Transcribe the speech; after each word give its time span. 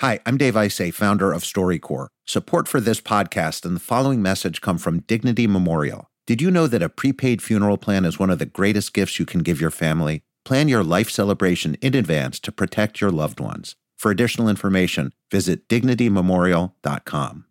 Hi, 0.00 0.18
I'm 0.24 0.38
Dave 0.38 0.54
Isay, 0.54 0.94
founder 0.94 1.30
of 1.30 1.42
StoryCorps. 1.42 2.08
Support 2.26 2.68
for 2.68 2.80
this 2.80 3.02
podcast 3.02 3.66
and 3.66 3.76
the 3.76 3.80
following 3.80 4.22
message 4.22 4.62
come 4.62 4.78
from 4.78 5.00
Dignity 5.00 5.46
Memorial. 5.46 6.08
Did 6.26 6.40
you 6.40 6.50
know 6.50 6.66
that 6.68 6.80
a 6.80 6.88
prepaid 6.88 7.42
funeral 7.42 7.76
plan 7.76 8.06
is 8.06 8.18
one 8.18 8.30
of 8.30 8.38
the 8.38 8.46
greatest 8.46 8.94
gifts 8.94 9.18
you 9.18 9.26
can 9.26 9.40
give 9.40 9.60
your 9.60 9.70
family? 9.70 10.22
Plan 10.42 10.68
your 10.68 10.82
life 10.82 11.10
celebration 11.10 11.74
in 11.82 11.94
advance 11.94 12.40
to 12.40 12.50
protect 12.50 13.02
your 13.02 13.10
loved 13.10 13.40
ones. 13.40 13.76
For 13.98 14.10
additional 14.10 14.48
information, 14.48 15.12
visit 15.30 15.68
dignitymemorial.com. 15.68 17.44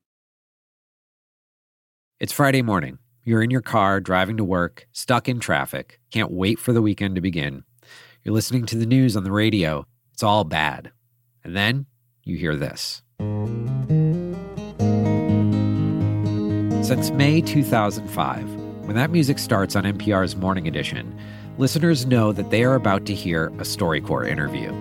It's 2.19 2.33
Friday 2.33 2.63
morning. 2.63 2.97
You're 3.23 3.43
in 3.43 3.51
your 3.51 3.61
car 3.61 3.99
driving 3.99 4.37
to 4.37 4.43
work, 4.43 4.87
stuck 4.91 5.29
in 5.29 5.39
traffic, 5.39 5.99
can't 6.09 6.31
wait 6.31 6.57
for 6.57 6.73
the 6.73 6.81
weekend 6.81 7.13
to 7.13 7.21
begin. 7.21 7.63
You're 8.23 8.33
listening 8.33 8.65
to 8.65 8.75
the 8.75 8.87
news 8.87 9.15
on 9.15 9.23
the 9.23 9.31
radio. 9.31 9.85
It's 10.13 10.23
all 10.23 10.45
bad. 10.45 10.91
And 11.43 11.55
then 11.55 11.85
you 12.29 12.37
hear 12.37 12.55
this. 12.55 13.01
Since 16.85 17.11
May 17.11 17.41
2005, 17.41 18.55
when 18.85 18.95
that 18.95 19.11
music 19.11 19.37
starts 19.37 19.75
on 19.75 19.83
NPR's 19.83 20.35
Morning 20.35 20.67
Edition, 20.67 21.15
listeners 21.57 22.05
know 22.05 22.31
that 22.31 22.49
they 22.49 22.63
are 22.63 22.75
about 22.75 23.05
to 23.05 23.13
hear 23.13 23.47
a 23.47 23.63
StoryCorps 23.63 24.29
interview. 24.29 24.71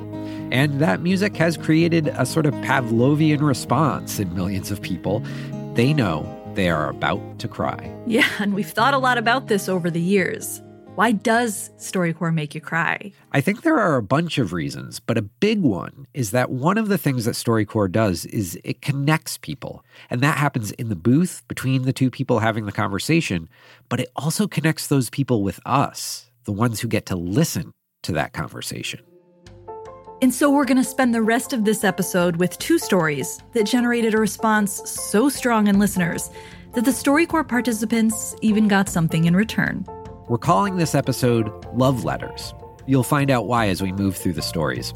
And 0.50 0.80
that 0.80 1.02
music 1.02 1.36
has 1.36 1.56
created 1.56 2.08
a 2.08 2.24
sort 2.24 2.46
of 2.46 2.54
Pavlovian 2.54 3.42
response 3.42 4.18
in 4.18 4.34
millions 4.34 4.70
of 4.70 4.80
people. 4.80 5.22
They 5.74 5.92
know 5.92 6.26
they 6.54 6.70
are 6.70 6.88
about 6.88 7.38
to 7.40 7.48
cry. 7.48 7.94
Yeah, 8.06 8.28
and 8.38 8.54
we've 8.54 8.70
thought 8.70 8.94
a 8.94 8.98
lot 8.98 9.18
about 9.18 9.48
this 9.48 9.68
over 9.68 9.90
the 9.90 10.00
years. 10.00 10.62
Why 10.98 11.12
does 11.12 11.70
StoryCorps 11.78 12.34
make 12.34 12.56
you 12.56 12.60
cry? 12.60 13.12
I 13.30 13.40
think 13.40 13.62
there 13.62 13.78
are 13.78 13.94
a 13.94 14.02
bunch 14.02 14.36
of 14.36 14.52
reasons, 14.52 14.98
but 14.98 15.16
a 15.16 15.22
big 15.22 15.60
one 15.60 16.08
is 16.12 16.32
that 16.32 16.50
one 16.50 16.76
of 16.76 16.88
the 16.88 16.98
things 16.98 17.24
that 17.24 17.36
StoryCorps 17.36 17.92
does 17.92 18.26
is 18.26 18.58
it 18.64 18.82
connects 18.82 19.38
people. 19.38 19.84
And 20.10 20.20
that 20.22 20.38
happens 20.38 20.72
in 20.72 20.88
the 20.88 20.96
booth 20.96 21.44
between 21.46 21.82
the 21.82 21.92
two 21.92 22.10
people 22.10 22.40
having 22.40 22.66
the 22.66 22.72
conversation, 22.72 23.48
but 23.88 24.00
it 24.00 24.10
also 24.16 24.48
connects 24.48 24.88
those 24.88 25.08
people 25.08 25.44
with 25.44 25.60
us, 25.64 26.32
the 26.46 26.52
ones 26.52 26.80
who 26.80 26.88
get 26.88 27.06
to 27.06 27.14
listen 27.14 27.74
to 28.02 28.10
that 28.14 28.32
conversation. 28.32 28.98
And 30.20 30.34
so 30.34 30.50
we're 30.50 30.64
going 30.64 30.78
to 30.78 30.82
spend 30.82 31.14
the 31.14 31.22
rest 31.22 31.52
of 31.52 31.64
this 31.64 31.84
episode 31.84 32.34
with 32.38 32.58
two 32.58 32.76
stories 32.76 33.38
that 33.52 33.66
generated 33.66 34.14
a 34.14 34.18
response 34.18 34.82
so 34.90 35.28
strong 35.28 35.68
in 35.68 35.78
listeners 35.78 36.28
that 36.74 36.84
the 36.84 36.90
StoryCorps 36.90 37.46
participants 37.46 38.34
even 38.42 38.66
got 38.66 38.88
something 38.88 39.26
in 39.26 39.36
return. 39.36 39.86
We're 40.28 40.36
calling 40.36 40.76
this 40.76 40.94
episode 40.94 41.50
Love 41.72 42.04
Letters. 42.04 42.52
You'll 42.86 43.02
find 43.02 43.30
out 43.30 43.46
why 43.46 43.68
as 43.68 43.80
we 43.80 43.92
move 43.92 44.14
through 44.14 44.34
the 44.34 44.42
stories. 44.42 44.92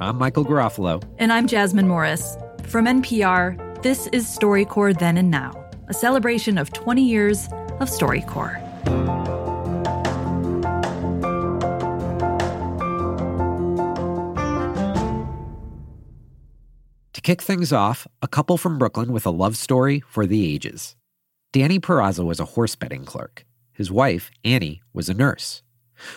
I'm 0.00 0.18
Michael 0.18 0.44
Garofalo. 0.44 1.00
And 1.18 1.32
I'm 1.32 1.46
Jasmine 1.46 1.86
Morris. 1.86 2.36
From 2.64 2.86
NPR, 2.86 3.82
this 3.82 4.08
is 4.08 4.26
StoryCorps 4.26 4.98
Then 4.98 5.16
and 5.16 5.30
Now, 5.30 5.52
a 5.86 5.94
celebration 5.94 6.58
of 6.58 6.72
20 6.72 7.04
years 7.08 7.46
of 7.78 7.88
StoryCorps. 7.88 8.64
To 17.12 17.20
kick 17.20 17.42
things 17.42 17.72
off, 17.72 18.08
a 18.22 18.26
couple 18.26 18.58
from 18.58 18.76
Brooklyn 18.76 19.12
with 19.12 19.24
a 19.24 19.30
love 19.30 19.56
story 19.56 20.00
for 20.00 20.26
the 20.26 20.52
ages. 20.52 20.96
Danny 21.52 21.78
Peraza 21.78 22.24
was 22.24 22.40
a 22.40 22.44
horse 22.44 22.74
betting 22.74 23.04
clerk. 23.04 23.44
His 23.78 23.92
wife, 23.92 24.32
Annie, 24.44 24.82
was 24.92 25.08
a 25.08 25.14
nurse. 25.14 25.62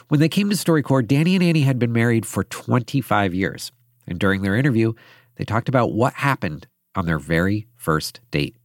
When 0.07 0.19
they 0.19 0.29
came 0.29 0.49
to 0.49 0.55
StoryCorps, 0.55 1.07
Danny 1.07 1.35
and 1.35 1.43
Annie 1.43 1.61
had 1.61 1.77
been 1.77 1.93
married 1.93 2.25
for 2.25 2.43
25 2.43 3.35
years. 3.35 3.71
And 4.07 4.17
during 4.17 4.41
their 4.41 4.55
interview, 4.55 4.93
they 5.35 5.45
talked 5.45 5.69
about 5.69 5.93
what 5.93 6.15
happened 6.15 6.65
on 6.95 7.05
their 7.05 7.19
very 7.19 7.67
first 7.75 8.19
date. 8.31 8.55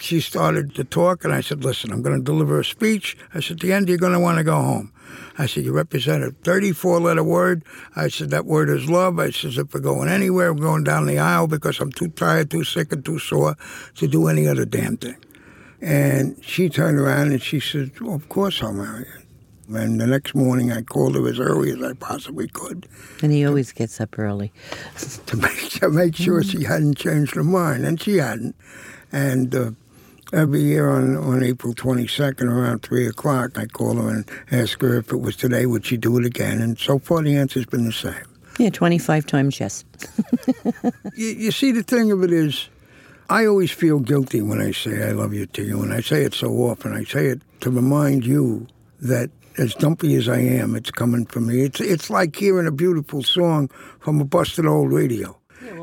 She 0.00 0.22
started 0.22 0.74
to 0.76 0.84
talk, 0.84 1.24
and 1.24 1.34
I 1.34 1.42
said, 1.42 1.62
Listen, 1.62 1.92
I'm 1.92 2.00
going 2.00 2.16
to 2.16 2.24
deliver 2.24 2.58
a 2.58 2.64
speech. 2.64 3.18
I 3.34 3.40
said, 3.40 3.56
At 3.56 3.60
the 3.60 3.72
end, 3.74 3.86
you're 3.86 3.98
going 3.98 4.14
to 4.14 4.20
want 4.20 4.38
to 4.38 4.44
go 4.44 4.54
home. 4.54 4.94
I 5.36 5.44
said, 5.44 5.64
You 5.64 5.72
represent 5.72 6.24
a 6.24 6.30
34 6.30 7.00
letter 7.00 7.24
word. 7.24 7.64
I 7.96 8.08
said, 8.08 8.30
That 8.30 8.46
word 8.46 8.70
is 8.70 8.88
love. 8.88 9.18
I 9.18 9.28
said, 9.28 9.58
If 9.58 9.74
we're 9.74 9.80
going 9.80 10.08
anywhere, 10.08 10.54
we're 10.54 10.62
going 10.62 10.84
down 10.84 11.04
the 11.04 11.18
aisle 11.18 11.48
because 11.48 11.80
I'm 11.80 11.92
too 11.92 12.08
tired, 12.08 12.50
too 12.50 12.64
sick, 12.64 12.92
and 12.92 13.04
too 13.04 13.18
sore 13.18 13.56
to 13.96 14.08
do 14.08 14.28
any 14.28 14.48
other 14.48 14.64
damn 14.64 14.96
thing. 14.96 15.16
And 15.80 16.42
she 16.42 16.68
turned 16.68 16.98
around 16.98 17.30
and 17.30 17.42
she 17.42 17.60
said, 17.60 17.98
well, 18.00 18.14
Of 18.14 18.28
course 18.28 18.62
I'll 18.62 18.72
marry 18.72 19.06
you. 19.06 19.76
And 19.76 20.00
the 20.00 20.06
next 20.06 20.34
morning 20.34 20.72
I 20.72 20.80
called 20.82 21.14
her 21.14 21.28
as 21.28 21.38
early 21.38 21.70
as 21.70 21.82
I 21.82 21.92
possibly 21.92 22.48
could. 22.48 22.88
And 23.22 23.30
he 23.30 23.44
always 23.44 23.70
gets 23.72 24.00
up 24.00 24.18
early. 24.18 24.50
to, 25.26 25.36
make, 25.36 25.70
to 25.72 25.90
make 25.90 26.16
sure 26.16 26.42
she 26.42 26.64
hadn't 26.64 26.96
changed 26.96 27.34
her 27.34 27.44
mind. 27.44 27.84
And 27.84 28.00
she 28.00 28.16
hadn't. 28.16 28.56
And 29.12 29.54
uh, 29.54 29.70
every 30.32 30.62
year 30.62 30.90
on, 30.90 31.16
on 31.16 31.42
April 31.42 31.74
22nd 31.74 32.50
around 32.50 32.82
3 32.82 33.06
o'clock, 33.06 33.58
I 33.58 33.66
call 33.66 33.96
her 33.96 34.08
and 34.08 34.30
ask 34.50 34.80
her 34.80 34.96
if 34.96 35.12
it 35.12 35.18
was 35.18 35.36
today, 35.36 35.66
would 35.66 35.84
she 35.84 35.98
do 35.98 36.18
it 36.18 36.24
again? 36.24 36.62
And 36.62 36.78
so 36.78 36.98
far 36.98 37.22
the 37.22 37.36
answer's 37.36 37.66
been 37.66 37.84
the 37.84 37.92
same. 37.92 38.14
Yeah, 38.58 38.70
25 38.70 39.26
times 39.26 39.60
yes. 39.60 39.84
you, 41.14 41.26
you 41.26 41.50
see, 41.52 41.72
the 41.72 41.82
thing 41.82 42.10
of 42.10 42.24
it 42.24 42.32
is, 42.32 42.68
I 43.30 43.44
always 43.46 43.70
feel 43.70 44.00
guilty 44.00 44.40
when 44.40 44.60
I 44.60 44.70
say 44.72 45.06
I 45.06 45.12
love 45.12 45.34
you 45.34 45.44
to 45.46 45.62
you, 45.62 45.82
and 45.82 45.92
I 45.92 46.00
say 46.00 46.22
it 46.22 46.32
so 46.32 46.50
often. 46.62 46.94
I 46.94 47.04
say 47.04 47.26
it 47.26 47.42
to 47.60 47.70
remind 47.70 48.24
you 48.24 48.66
that 49.02 49.30
as 49.58 49.74
dumpy 49.74 50.14
as 50.14 50.28
I 50.28 50.38
am, 50.38 50.74
it's 50.74 50.90
coming 50.90 51.26
from 51.26 51.48
me. 51.48 51.62
It's 51.62 51.80
it's 51.80 52.08
like 52.08 52.36
hearing 52.36 52.66
a 52.66 52.72
beautiful 52.72 53.22
song 53.22 53.68
from 54.00 54.20
a 54.20 54.24
busted 54.24 54.66
old 54.66 54.92
radio. 54.92 55.34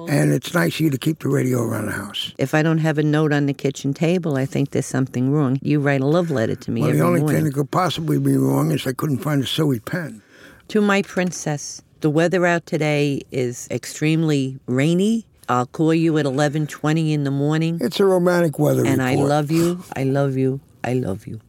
and 0.10 0.32
it's 0.32 0.54
nice 0.54 0.76
of 0.76 0.80
you 0.82 0.90
to 0.90 0.98
keep 0.98 1.20
the 1.20 1.28
radio 1.30 1.62
around 1.62 1.86
the 1.86 1.92
house. 1.92 2.34
If 2.40 2.56
I 2.56 2.64
don't 2.64 2.80
have 2.80 2.98
a 2.98 3.04
note 3.04 3.32
on 3.32 3.46
the 3.46 3.54
kitchen 3.54 3.94
table, 3.94 4.38
I 4.38 4.46
think 4.46 4.72
there's 4.72 4.86
something 4.86 5.32
wrong. 5.32 5.60
You 5.62 5.80
write 5.80 6.02
a 6.02 6.06
love 6.06 6.32
letter 6.32 6.56
to 6.56 6.72
me 6.72 6.82
well, 6.82 6.92
the 6.92 7.02
only 7.02 7.20
morning. 7.20 7.36
thing 7.36 7.46
that 7.46 7.54
could 7.54 7.70
possibly 7.70 8.18
be 8.18 8.38
wrong 8.38 8.72
is 8.72 8.88
I 8.88 8.94
couldn't 8.94 9.20
find 9.20 9.44
a 9.44 9.48
silly 9.48 9.80
pen. 9.80 10.22
To 10.70 10.82
my 10.82 11.04
princess, 11.04 11.82
the 12.02 12.10
weather 12.10 12.46
out 12.46 12.66
today 12.66 13.22
is 13.32 13.68
extremely 13.70 14.58
rainy 14.66 15.26
I'll 15.48 15.68
call 15.68 15.94
you 15.94 16.18
at 16.18 16.26
11:20 16.26 17.14
in 17.14 17.24
the 17.24 17.32
morning. 17.32 17.78
It's 17.82 18.00
a 18.00 18.06
romantic 18.06 18.58
weather 18.58 18.86
And 18.86 19.00
report. 19.02 19.20
I 19.20 19.24
love 19.24 19.52
you. 19.52 19.84
I 19.96 20.04
love 20.04 20.36
you. 20.38 20.60
I 20.84 20.94
love 20.94 21.28
you. 21.28 21.40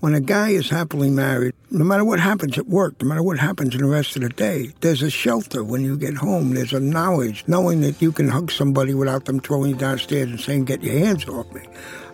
When 0.00 0.14
a 0.14 0.20
guy 0.20 0.50
is 0.50 0.68
happily 0.68 1.08
married, 1.08 1.54
no 1.70 1.82
matter 1.82 2.04
what 2.04 2.20
happens 2.20 2.58
at 2.58 2.66
work, 2.66 3.00
no 3.00 3.08
matter 3.08 3.22
what 3.22 3.38
happens 3.38 3.74
in 3.74 3.80
the 3.80 3.86
rest 3.86 4.16
of 4.16 4.22
the 4.22 4.28
day, 4.28 4.70
there's 4.80 5.00
a 5.00 5.08
shelter 5.08 5.64
when 5.64 5.82
you 5.82 5.96
get 5.96 6.14
home. 6.14 6.52
There's 6.52 6.74
a 6.74 6.80
knowledge, 6.80 7.42
knowing 7.46 7.80
that 7.80 8.02
you 8.02 8.12
can 8.12 8.28
hug 8.28 8.50
somebody 8.50 8.92
without 8.92 9.24
them 9.24 9.40
throwing 9.40 9.70
you 9.70 9.76
downstairs 9.76 10.28
and 10.28 10.38
saying, 10.38 10.66
"Get 10.66 10.82
your 10.82 10.98
hands 10.98 11.26
off 11.26 11.50
me." 11.54 11.62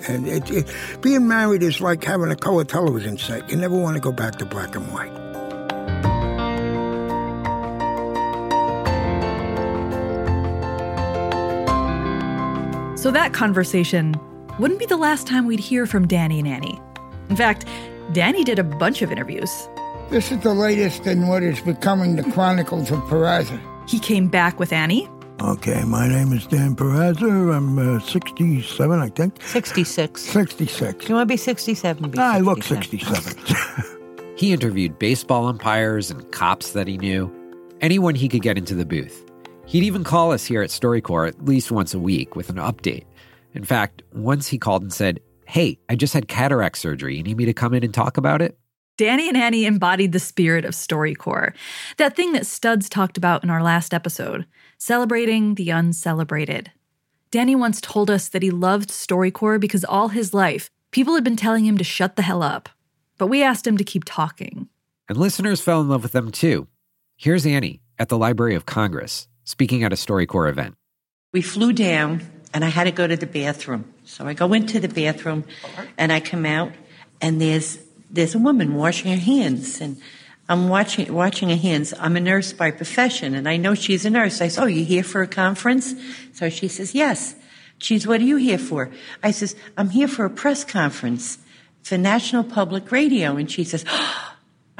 And 0.06 0.28
it, 0.28 0.48
it, 0.50 0.66
being 1.00 1.26
married 1.26 1.62
is 1.64 1.80
like 1.80 2.04
having 2.04 2.30
a 2.30 2.36
color 2.36 2.64
television 2.64 3.18
set. 3.18 3.50
You 3.50 3.56
never 3.56 3.76
want 3.76 3.96
to 3.96 4.00
go 4.00 4.12
back 4.12 4.36
to 4.36 4.46
black 4.46 4.76
and 4.76 4.86
white. 4.92 5.29
So 13.00 13.10
that 13.12 13.32
conversation 13.32 14.14
wouldn't 14.58 14.78
be 14.78 14.84
the 14.84 14.98
last 14.98 15.26
time 15.26 15.46
we'd 15.46 15.58
hear 15.58 15.86
from 15.86 16.06
Danny 16.06 16.38
and 16.38 16.46
Annie. 16.46 16.78
In 17.30 17.36
fact, 17.36 17.64
Danny 18.12 18.44
did 18.44 18.58
a 18.58 18.62
bunch 18.62 19.00
of 19.00 19.10
interviews. 19.10 19.50
This 20.10 20.30
is 20.30 20.40
the 20.40 20.52
latest 20.52 21.06
in 21.06 21.26
what 21.26 21.42
is 21.42 21.62
becoming 21.62 22.16
the 22.16 22.24
Chronicles 22.24 22.90
of 22.90 22.98
Peraza. 23.04 23.58
He 23.88 23.98
came 23.98 24.28
back 24.28 24.58
with 24.58 24.70
Annie. 24.70 25.08
Okay, 25.40 25.82
my 25.84 26.08
name 26.08 26.34
is 26.34 26.46
Dan 26.46 26.76
Peraza. 26.76 27.56
I'm 27.56 27.78
uh, 27.78 28.00
67, 28.00 28.98
I 28.98 29.08
think. 29.08 29.40
66. 29.44 30.20
66. 30.20 31.08
You 31.08 31.14
want 31.14 31.26
to 31.26 31.32
be 31.32 31.38
67? 31.38 32.10
Be 32.10 32.18
I 32.18 32.40
look 32.40 32.62
67. 32.62 33.22
67. 33.22 33.96
He 34.36 34.52
interviewed 34.52 34.98
baseball 34.98 35.48
umpires 35.48 36.10
and 36.10 36.30
cops 36.32 36.72
that 36.72 36.86
he 36.86 36.96
knew, 36.96 37.30
anyone 37.82 38.14
he 38.14 38.26
could 38.26 38.40
get 38.40 38.56
into 38.56 38.74
the 38.74 38.86
booth. 38.86 39.29
He'd 39.70 39.84
even 39.84 40.02
call 40.02 40.32
us 40.32 40.44
here 40.44 40.62
at 40.62 40.70
StoryCorps 40.70 41.28
at 41.28 41.44
least 41.44 41.70
once 41.70 41.94
a 41.94 41.98
week 42.00 42.34
with 42.34 42.50
an 42.50 42.56
update. 42.56 43.04
In 43.54 43.62
fact, 43.62 44.02
once 44.12 44.48
he 44.48 44.58
called 44.58 44.82
and 44.82 44.92
said, 44.92 45.20
Hey, 45.46 45.78
I 45.88 45.94
just 45.94 46.12
had 46.12 46.26
cataract 46.26 46.76
surgery. 46.76 47.16
You 47.16 47.22
need 47.22 47.36
me 47.36 47.44
to 47.44 47.52
come 47.52 47.72
in 47.74 47.84
and 47.84 47.94
talk 47.94 48.16
about 48.16 48.42
it? 48.42 48.58
Danny 48.98 49.28
and 49.28 49.36
Annie 49.36 49.66
embodied 49.66 50.10
the 50.10 50.18
spirit 50.18 50.64
of 50.64 50.74
StoryCorps, 50.74 51.54
that 51.98 52.16
thing 52.16 52.32
that 52.32 52.48
Studs 52.48 52.88
talked 52.88 53.16
about 53.16 53.44
in 53.44 53.50
our 53.50 53.62
last 53.62 53.94
episode, 53.94 54.44
celebrating 54.76 55.54
the 55.54 55.70
uncelebrated. 55.70 56.72
Danny 57.30 57.54
once 57.54 57.80
told 57.80 58.10
us 58.10 58.26
that 58.26 58.42
he 58.42 58.50
loved 58.50 58.88
StoryCorps 58.88 59.60
because 59.60 59.84
all 59.84 60.08
his 60.08 60.34
life, 60.34 60.68
people 60.90 61.14
had 61.14 61.22
been 61.22 61.36
telling 61.36 61.64
him 61.64 61.78
to 61.78 61.84
shut 61.84 62.16
the 62.16 62.22
hell 62.22 62.42
up. 62.42 62.68
But 63.18 63.28
we 63.28 63.40
asked 63.40 63.68
him 63.68 63.76
to 63.76 63.84
keep 63.84 64.02
talking. 64.04 64.68
And 65.08 65.16
listeners 65.16 65.60
fell 65.60 65.80
in 65.80 65.88
love 65.88 66.02
with 66.02 66.10
them 66.10 66.32
too. 66.32 66.66
Here's 67.16 67.46
Annie 67.46 67.82
at 68.00 68.08
the 68.08 68.18
Library 68.18 68.56
of 68.56 68.66
Congress 68.66 69.28
speaking 69.44 69.84
at 69.84 69.92
a 69.92 69.96
StoryCorps 69.96 70.50
event. 70.50 70.74
We 71.32 71.42
flew 71.42 71.72
down 71.72 72.22
and 72.52 72.64
I 72.64 72.68
had 72.68 72.84
to 72.84 72.90
go 72.90 73.06
to 73.06 73.16
the 73.16 73.26
bathroom. 73.26 73.92
So 74.04 74.26
I 74.26 74.34
go 74.34 74.52
into 74.52 74.80
the 74.80 74.88
bathroom 74.88 75.44
and 75.96 76.12
I 76.12 76.20
come 76.20 76.44
out 76.44 76.72
and 77.20 77.40
there's 77.40 77.78
there's 78.10 78.34
a 78.34 78.38
woman 78.38 78.74
washing 78.74 79.10
her 79.12 79.18
hands 79.18 79.80
and 79.80 79.96
I'm 80.48 80.68
watching 80.68 81.12
watching 81.14 81.48
her 81.50 81.56
hands. 81.56 81.94
I'm 81.96 82.16
a 82.16 82.20
nurse 82.20 82.52
by 82.52 82.72
profession, 82.72 83.36
and 83.36 83.48
I 83.48 83.56
know 83.56 83.74
she's 83.76 84.04
a 84.04 84.10
nurse. 84.10 84.40
I 84.40 84.48
said, 84.48 84.64
"Oh, 84.64 84.66
you 84.66 84.84
here 84.84 85.04
for 85.04 85.22
a 85.22 85.28
conference?" 85.28 85.94
So 86.32 86.50
she 86.50 86.66
says, 86.66 86.92
"Yes." 86.92 87.36
She's, 87.78 88.04
"What 88.04 88.20
are 88.20 88.24
you 88.24 88.36
here 88.36 88.58
for?" 88.58 88.90
I 89.22 89.30
says, 89.30 89.54
"I'm 89.78 89.90
here 89.90 90.08
for 90.08 90.24
a 90.24 90.30
press 90.30 90.64
conference 90.64 91.38
for 91.84 91.96
National 91.96 92.42
Public 92.42 92.90
Radio," 92.90 93.36
and 93.36 93.48
she 93.48 93.62
says. 93.62 93.84
Oh, 93.88 94.19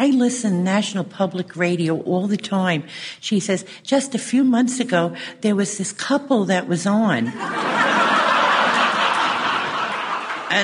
I 0.01 0.07
listen 0.07 0.65
National 0.65 1.05
Public 1.05 1.55
Radio 1.57 2.01
all 2.01 2.27
the 2.27 2.39
time. 2.39 2.85
She 3.21 3.39
says, 3.39 3.67
just 3.83 4.15
a 4.15 4.19
few 4.19 4.43
months 4.45 4.81
ago, 4.81 5.15
there 5.43 5.55
was 5.55 5.77
this 5.77 5.93
couple 5.93 6.47
that 6.47 6.67
was 6.67 6.87
on. 6.87 7.27
and 7.27 7.37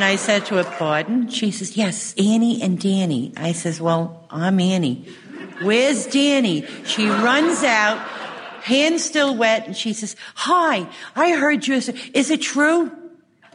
I 0.03 0.17
said 0.17 0.47
to 0.47 0.55
her, 0.55 0.65
pardon? 0.65 1.29
She 1.29 1.51
says, 1.51 1.77
yes, 1.77 2.15
Annie 2.17 2.63
and 2.63 2.81
Danny. 2.81 3.35
I 3.37 3.53
says, 3.53 3.79
well, 3.79 4.25
I'm 4.31 4.59
Annie. 4.59 5.07
Where's 5.61 6.07
Danny? 6.07 6.65
She 6.87 7.07
runs 7.07 7.63
out, 7.63 7.99
hands 8.63 9.05
still 9.05 9.37
wet, 9.37 9.67
and 9.67 9.77
she 9.77 9.93
says, 9.93 10.17
hi, 10.35 10.89
I 11.15 11.33
heard 11.33 11.67
you. 11.67 11.75
Is 11.75 12.31
it 12.31 12.41
true? 12.41 12.91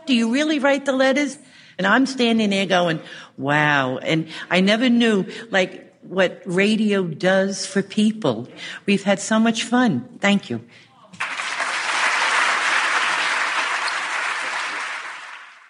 Do 0.06 0.14
you 0.14 0.32
really 0.32 0.60
write 0.60 0.86
the 0.86 0.94
letters? 0.94 1.40
And 1.78 1.88
I'm 1.88 2.06
standing 2.06 2.50
there 2.50 2.66
going, 2.66 3.00
wow. 3.38 3.98
And 3.98 4.28
I 4.50 4.62
never 4.62 4.90
knew, 4.90 5.26
like, 5.50 5.88
what 6.04 6.42
radio 6.46 7.04
does 7.06 7.66
for 7.66 7.82
people. 7.82 8.48
We've 8.86 9.04
had 9.04 9.20
so 9.20 9.40
much 9.40 9.64
fun. 9.64 10.18
Thank 10.20 10.50
you. 10.50 10.62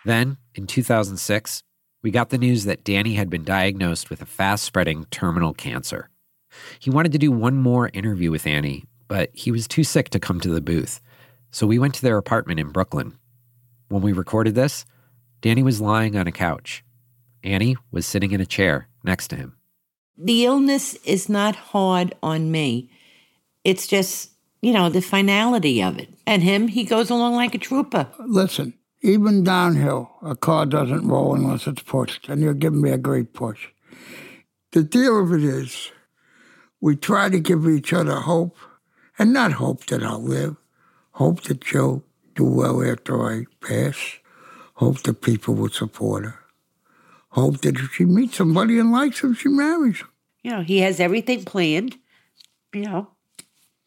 Then, 0.04 0.38
in 0.56 0.68
2006, 0.68 1.64
we 2.02 2.10
got 2.10 2.30
the 2.30 2.38
news 2.38 2.66
that 2.66 2.84
Danny 2.84 3.14
had 3.14 3.30
been 3.30 3.44
diagnosed 3.44 4.10
with 4.10 4.22
a 4.22 4.26
fast 4.26 4.64
spreading 4.64 5.06
terminal 5.12 5.54
cancer. 5.54 6.10
He 6.80 6.90
wanted 6.90 7.12
to 7.12 7.20
do 7.20 7.32
one 7.32 7.58
more 7.58 7.92
interview 7.94 8.32
with 8.32 8.48
Annie, 8.48 8.86
but 9.08 9.30
he 9.34 9.52
was 9.52 9.68
too 9.68 9.84
sick 9.84 10.10
to 10.10 10.20
come 10.20 10.40
to 10.40 10.50
the 10.50 10.62
booth. 10.62 11.02
So 11.52 11.68
we 11.68 11.78
went 11.78 11.94
to 11.96 12.02
their 12.02 12.18
apartment 12.18 12.60
in 12.60 12.70
Brooklyn. 12.70 13.18
When 13.90 14.02
we 14.02 14.14
recorded 14.14 14.56
this, 14.56 14.86
Danny 15.42 15.64
was 15.64 15.82
lying 15.82 16.16
on 16.16 16.28
a 16.28 16.32
couch. 16.32 16.84
Annie 17.44 17.76
was 17.92 18.06
sitting 18.06 18.32
in 18.32 18.42
a 18.42 18.46
chair 18.46 18.88
next 19.04 19.30
to 19.30 19.36
him. 19.36 19.58
The 20.18 20.46
illness 20.46 20.94
is 21.04 21.28
not 21.28 21.56
hard 21.56 22.14
on 22.22 22.52
me. 22.52 22.92
It's 23.64 23.88
just, 23.88 24.32
you 24.62 24.72
know, 24.72 24.90
the 24.90 25.02
finality 25.02 25.82
of 25.82 25.98
it. 25.98 26.10
And 26.28 26.44
him, 26.44 26.68
he 26.68 26.84
goes 26.84 27.10
along 27.10 27.36
like 27.36 27.56
a 27.56 27.58
trooper. 27.58 28.08
Listen, 28.20 28.76
even 29.02 29.44
downhill, 29.44 30.12
a 30.22 30.36
car 30.36 30.68
doesn't 30.68 31.08
roll 31.08 31.34
unless 31.34 31.66
it's 31.66 31.82
pushed, 31.82 32.30
and 32.30 32.40
you're 32.40 32.54
giving 32.54 32.82
me 32.82 32.92
a 32.92 32.98
great 33.00 33.34
push. 33.34 33.70
The 34.74 34.84
deal 34.84 35.24
of 35.24 35.34
it 35.34 35.44
is, 35.44 35.92
we 36.80 36.96
try 36.96 37.30
to 37.30 37.40
give 37.40 37.68
each 37.68 37.94
other 37.94 38.18
hope, 38.18 38.58
and 39.18 39.34
not 39.34 39.54
hope 39.54 39.88
that 39.88 40.04
I'll 40.04 40.22
live, 40.22 40.56
hope 41.14 41.42
that 41.44 41.72
you'll 41.72 42.04
do 42.36 42.46
well 42.46 42.84
after 42.84 43.28
I 43.28 43.46
pass 43.60 44.20
Hope 44.82 45.04
that 45.04 45.22
people 45.22 45.54
would 45.54 45.74
support 45.74 46.26
her. 46.26 46.40
Hope 47.30 47.62
that 47.62 47.78
if 47.78 47.94
she 47.94 48.04
meets 48.04 48.38
somebody 48.38 48.80
and 48.80 48.92
likes 48.92 49.22
him, 49.22 49.36
she 49.36 49.48
marries 49.48 50.00
him. 50.00 50.08
You 50.42 50.52
know, 50.52 50.62
he 50.64 50.80
has 50.80 51.00
everything 51.00 51.46
planned. 51.46 52.00
You 52.74 52.86
know. 52.86 53.08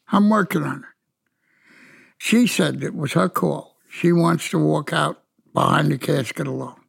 I'm 0.07 0.29
working 0.29 0.63
on 0.63 0.77
it. 0.77 0.89
She 2.17 2.47
said 2.47 2.81
it 2.81 2.95
was 2.95 3.11
her 3.11 3.27
call. 3.27 3.75
She 3.89 4.13
wants 4.13 4.49
to 4.51 4.57
walk 4.57 4.93
out 4.93 5.21
behind 5.53 5.91
the 5.91 5.97
casket 5.97 6.47
alone. 6.47 6.79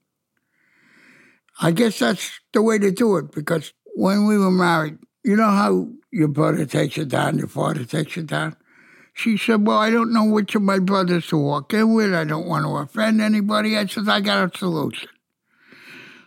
I 1.60 1.72
guess 1.72 1.98
that's 1.98 2.38
the 2.52 2.62
way 2.62 2.78
to 2.78 2.92
do 2.92 3.16
it 3.16 3.32
because 3.32 3.72
when 3.96 4.28
we 4.28 4.38
were 4.38 4.52
married, 4.52 4.98
you 5.24 5.34
know 5.34 5.50
how 5.50 5.88
your 6.12 6.28
brother 6.28 6.64
takes 6.64 6.96
you 6.96 7.06
down, 7.06 7.38
your 7.38 7.48
father 7.48 7.84
takes 7.84 8.14
you 8.14 8.22
down? 8.22 8.54
She 9.16 9.38
said, 9.38 9.66
Well, 9.66 9.78
I 9.78 9.88
don't 9.88 10.12
know 10.12 10.24
which 10.24 10.54
of 10.54 10.60
my 10.60 10.78
brothers 10.78 11.26
to 11.28 11.38
walk 11.38 11.72
in 11.72 11.94
with. 11.94 12.12
I 12.12 12.24
don't 12.24 12.46
want 12.46 12.66
to 12.66 12.76
offend 12.76 13.22
anybody. 13.22 13.74
I 13.74 13.86
said, 13.86 14.10
I 14.10 14.20
got 14.20 14.54
a 14.54 14.58
solution. 14.58 15.08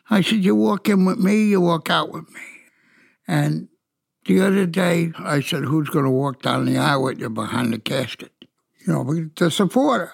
I 0.10 0.22
said, 0.22 0.44
You 0.44 0.56
walk 0.56 0.90
in 0.90 1.06
with 1.06 1.20
me, 1.20 1.50
you 1.50 1.62
walk 1.62 1.92
out 1.92 2.12
with 2.12 2.28
me. 2.32 2.42
And 3.28 3.68
the 4.26 4.42
other 4.42 4.66
day, 4.66 5.12
I 5.20 5.40
said, 5.40 5.66
Who's 5.66 5.90
going 5.90 6.06
to 6.06 6.12
walk 6.12 6.42
down 6.42 6.66
the 6.66 6.80
aisle 6.80 7.04
with 7.04 7.20
you 7.20 7.30
behind 7.30 7.74
the 7.74 7.78
casket? 7.78 8.32
You 8.88 8.94
know, 8.94 9.30
to 9.36 9.52
support 9.52 10.02
her. 10.02 10.14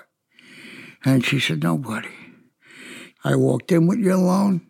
And 1.05 1.23
she 1.23 1.39
said, 1.39 1.63
Nobody. 1.63 2.09
I 3.23 3.37
walked 3.37 3.71
in 3.71 3.87
with 3.87 3.99
you 3.99 4.15
alone. 4.15 4.67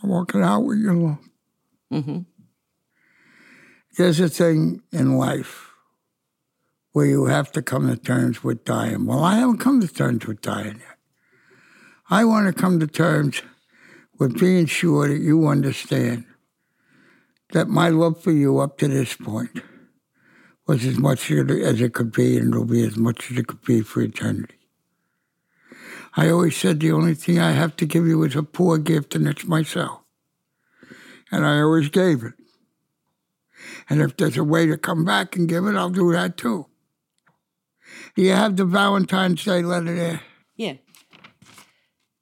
I'm 0.00 0.10
walking 0.10 0.44
out 0.44 0.60
with 0.60 0.78
you 0.78 0.92
alone. 0.92 1.30
Mm-hmm. 1.92 2.18
There's 3.96 4.20
a 4.20 4.28
thing 4.28 4.82
in 4.92 5.18
life 5.18 5.69
where 6.92 7.06
you 7.06 7.26
have 7.26 7.52
to 7.52 7.62
come 7.62 7.88
to 7.88 7.96
terms 7.96 8.42
with 8.42 8.64
dying. 8.64 9.06
Well, 9.06 9.22
I 9.22 9.36
haven't 9.36 9.58
come 9.58 9.80
to 9.80 9.88
terms 9.88 10.26
with 10.26 10.40
dying 10.40 10.78
yet. 10.78 10.96
I 12.08 12.24
want 12.24 12.46
to 12.46 12.60
come 12.60 12.80
to 12.80 12.86
terms 12.86 13.42
with 14.18 14.38
being 14.38 14.66
sure 14.66 15.08
that 15.08 15.20
you 15.20 15.46
understand 15.46 16.24
that 17.52 17.68
my 17.68 17.88
love 17.88 18.20
for 18.20 18.32
you 18.32 18.58
up 18.58 18.78
to 18.78 18.88
this 18.88 19.14
point 19.14 19.62
was 20.66 20.84
as 20.84 20.98
much 20.98 21.30
as 21.30 21.80
it 21.80 21.94
could 21.94 22.12
be, 22.12 22.36
and 22.36 22.52
it'll 22.52 22.64
be 22.64 22.84
as 22.84 22.96
much 22.96 23.30
as 23.30 23.38
it 23.38 23.46
could 23.46 23.62
be 23.62 23.80
for 23.80 24.02
eternity. 24.02 24.54
I 26.16 26.28
always 26.28 26.56
said 26.56 26.80
the 26.80 26.92
only 26.92 27.14
thing 27.14 27.38
I 27.38 27.52
have 27.52 27.76
to 27.76 27.86
give 27.86 28.06
you 28.06 28.22
is 28.24 28.34
a 28.34 28.42
poor 28.42 28.78
gift, 28.78 29.14
and 29.14 29.26
it's 29.28 29.46
myself. 29.46 30.00
And 31.30 31.46
I 31.46 31.60
always 31.60 31.88
gave 31.88 32.24
it. 32.24 32.34
And 33.88 34.00
if 34.00 34.16
there's 34.16 34.36
a 34.36 34.44
way 34.44 34.66
to 34.66 34.76
come 34.76 35.04
back 35.04 35.36
and 35.36 35.48
give 35.48 35.66
it, 35.66 35.76
I'll 35.76 35.90
do 35.90 36.12
that 36.12 36.36
too. 36.36 36.66
Do 38.16 38.22
you 38.22 38.32
have 38.32 38.56
the 38.56 38.64
Valentine's 38.64 39.44
Day 39.44 39.62
letter 39.62 39.94
there? 39.94 40.20
Yeah. 40.56 40.74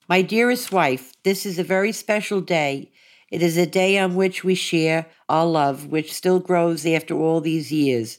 My 0.08 0.22
dearest 0.22 0.72
wife, 0.72 1.12
this 1.22 1.44
is 1.44 1.58
a 1.58 1.64
very 1.64 1.92
special 1.92 2.40
day. 2.40 2.90
It 3.30 3.42
is 3.42 3.56
a 3.56 3.66
day 3.66 3.98
on 3.98 4.14
which 4.14 4.42
we 4.42 4.54
share 4.54 5.06
our 5.28 5.46
love, 5.46 5.86
which 5.86 6.12
still 6.12 6.40
grows 6.40 6.86
after 6.86 7.14
all 7.14 7.40
these 7.40 7.70
years. 7.70 8.18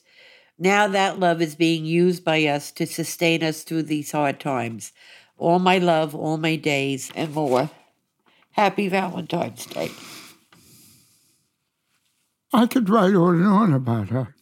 Now 0.57 0.87
that 0.87 1.19
love 1.19 1.41
is 1.41 1.55
being 1.55 1.85
used 1.85 2.23
by 2.23 2.45
us 2.45 2.71
to 2.71 2.85
sustain 2.85 3.43
us 3.43 3.63
through 3.63 3.83
these 3.83 4.11
hard 4.11 4.39
times. 4.39 4.91
All 5.37 5.57
my 5.57 5.77
love, 5.77 6.13
all 6.13 6.37
my 6.37 6.57
days, 6.57 7.11
and 7.15 7.33
more. 7.33 7.69
Happy 8.51 8.89
Valentine's 8.89 9.65
Day. 9.65 9.89
I 12.51 12.67
could 12.67 12.89
write 12.89 13.15
on 13.15 13.35
and 13.35 13.47
on 13.47 13.73
about 13.73 14.09
her. 14.09 14.35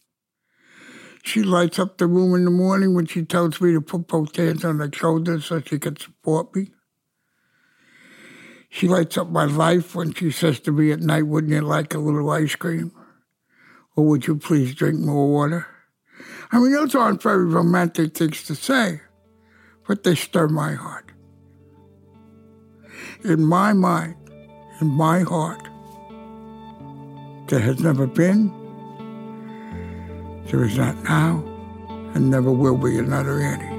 She 1.28 1.42
lights 1.42 1.78
up 1.78 1.98
the 1.98 2.06
room 2.06 2.34
in 2.34 2.46
the 2.46 2.50
morning 2.50 2.94
when 2.94 3.04
she 3.04 3.22
tells 3.22 3.60
me 3.60 3.74
to 3.74 3.82
put 3.82 4.06
both 4.06 4.34
hands 4.34 4.64
on 4.64 4.78
her 4.78 4.90
shoulders 4.90 5.44
so 5.44 5.60
she 5.60 5.78
can 5.78 5.94
support 5.94 6.56
me. 6.56 6.70
She 8.70 8.88
lights 8.88 9.18
up 9.18 9.28
my 9.28 9.44
life 9.44 9.94
when 9.94 10.14
she 10.14 10.30
says 10.30 10.58
to 10.60 10.72
me 10.72 10.90
at 10.90 11.00
night, 11.00 11.26
Wouldn't 11.26 11.52
you 11.52 11.60
like 11.60 11.92
a 11.92 11.98
little 11.98 12.30
ice 12.30 12.54
cream? 12.54 12.92
Or 13.94 14.06
would 14.06 14.26
you 14.26 14.36
please 14.36 14.74
drink 14.74 15.00
more 15.00 15.30
water? 15.30 15.66
I 16.50 16.60
mean, 16.60 16.72
those 16.72 16.94
aren't 16.94 17.22
very 17.22 17.44
romantic 17.44 18.16
things 18.16 18.44
to 18.44 18.54
say, 18.54 19.02
but 19.86 20.04
they 20.04 20.14
stir 20.14 20.48
my 20.48 20.72
heart. 20.72 21.12
In 23.22 23.44
my 23.44 23.74
mind, 23.74 24.16
in 24.80 24.86
my 24.86 25.20
heart, 25.20 25.68
there 27.48 27.60
has 27.60 27.80
never 27.80 28.06
been 28.06 28.67
there 30.50 30.64
is 30.64 30.78
not 30.78 30.96
now 31.04 31.42
and 32.14 32.30
never 32.30 32.50
will 32.50 32.76
be 32.76 32.98
another 32.98 33.40
Annie. 33.40 33.76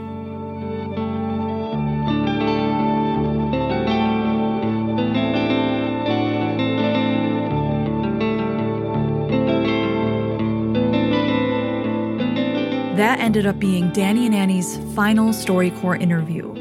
That 12.97 13.19
ended 13.19 13.45
up 13.45 13.57
being 13.59 13.91
Danny 13.91 14.25
and 14.25 14.35
Annie's 14.35 14.77
final 14.93 15.29
StoryCorps 15.29 16.01
interview. 16.01 16.51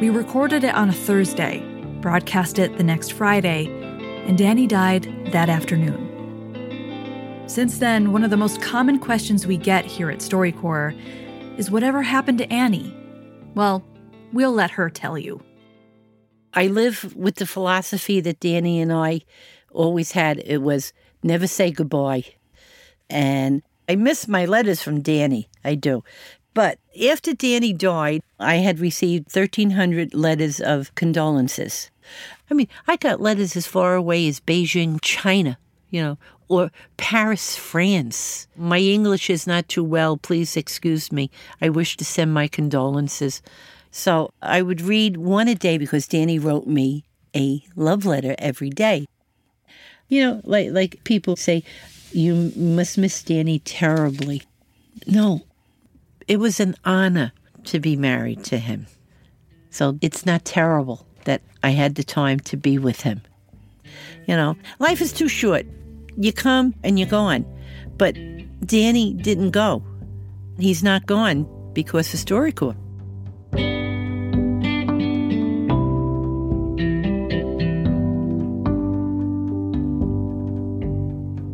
We 0.00 0.10
recorded 0.10 0.64
it 0.64 0.74
on 0.74 0.88
a 0.88 0.92
Thursday, 0.92 1.60
broadcast 2.00 2.58
it 2.58 2.76
the 2.78 2.84
next 2.84 3.12
Friday, 3.12 3.66
and 4.26 4.36
Danny 4.36 4.66
died 4.66 5.30
that 5.32 5.48
afternoon. 5.48 6.05
Since 7.46 7.78
then, 7.78 8.12
one 8.12 8.24
of 8.24 8.30
the 8.30 8.36
most 8.36 8.60
common 8.60 8.98
questions 8.98 9.46
we 9.46 9.56
get 9.56 9.84
here 9.84 10.10
at 10.10 10.18
StoryCorps 10.18 10.98
is 11.58 11.70
whatever 11.70 12.02
happened 12.02 12.38
to 12.38 12.52
Annie? 12.52 12.94
Well, 13.54 13.84
we'll 14.32 14.52
let 14.52 14.72
her 14.72 14.90
tell 14.90 15.16
you. 15.16 15.40
I 16.52 16.66
live 16.66 17.14
with 17.14 17.36
the 17.36 17.46
philosophy 17.46 18.20
that 18.20 18.40
Danny 18.40 18.80
and 18.80 18.92
I 18.92 19.20
always 19.70 20.12
had. 20.12 20.42
It 20.44 20.58
was 20.58 20.92
never 21.22 21.46
say 21.46 21.70
goodbye. 21.70 22.24
And 23.08 23.62
I 23.88 23.94
miss 23.94 24.26
my 24.26 24.44
letters 24.44 24.82
from 24.82 25.00
Danny. 25.00 25.48
I 25.62 25.76
do. 25.76 26.02
But 26.52 26.80
after 27.08 27.32
Danny 27.32 27.72
died, 27.72 28.22
I 28.40 28.56
had 28.56 28.80
received 28.80 29.34
1,300 29.34 30.14
letters 30.14 30.58
of 30.60 30.92
condolences. 30.96 31.92
I 32.50 32.54
mean, 32.54 32.68
I 32.88 32.96
got 32.96 33.20
letters 33.20 33.56
as 33.56 33.68
far 33.68 33.94
away 33.94 34.26
as 34.26 34.40
Beijing, 34.40 34.98
China 35.00 35.58
you 35.96 36.02
know, 36.02 36.18
or 36.48 36.70
Paris, 36.98 37.56
France. 37.56 38.46
My 38.54 38.78
English 38.78 39.30
is 39.30 39.46
not 39.46 39.66
too 39.66 39.82
well. 39.82 40.18
Please 40.18 40.54
excuse 40.54 41.10
me. 41.10 41.30
I 41.62 41.70
wish 41.70 41.96
to 41.96 42.04
send 42.04 42.34
my 42.34 42.48
condolences. 42.48 43.40
So 43.90 44.30
I 44.42 44.60
would 44.60 44.82
read 44.82 45.16
one 45.16 45.48
a 45.48 45.54
day 45.54 45.78
because 45.78 46.06
Danny 46.06 46.38
wrote 46.38 46.66
me 46.66 47.04
a 47.34 47.64
love 47.76 48.04
letter 48.04 48.34
every 48.38 48.68
day. 48.68 49.06
You 50.08 50.22
know, 50.22 50.40
like 50.44 50.70
like 50.70 51.02
people 51.04 51.34
say, 51.34 51.64
you 52.12 52.52
must 52.54 52.98
miss 52.98 53.22
Danny 53.22 53.60
terribly. 53.60 54.42
No, 55.06 55.46
it 56.28 56.36
was 56.40 56.60
an 56.60 56.74
honor 56.84 57.32
to 57.64 57.80
be 57.80 57.96
married 57.96 58.44
to 58.44 58.58
him. 58.58 58.86
So 59.70 59.98
it's 60.02 60.26
not 60.26 60.44
terrible 60.44 61.06
that 61.24 61.40
I 61.62 61.70
had 61.70 61.94
the 61.94 62.04
time 62.04 62.38
to 62.40 62.56
be 62.58 62.76
with 62.76 63.00
him. 63.00 63.22
You 64.26 64.36
know, 64.36 64.56
life 64.78 65.00
is 65.00 65.12
too 65.14 65.28
short. 65.28 65.64
You 66.18 66.32
come 66.32 66.74
and 66.82 66.98
you're 66.98 67.08
gone. 67.08 67.44
But 67.98 68.16
Danny 68.64 69.12
didn't 69.14 69.50
go. 69.50 69.82
He's 70.58 70.82
not 70.82 71.06
gone 71.06 71.46
because 71.74 72.12
of 72.14 72.20
StoryCorps. 72.20 72.76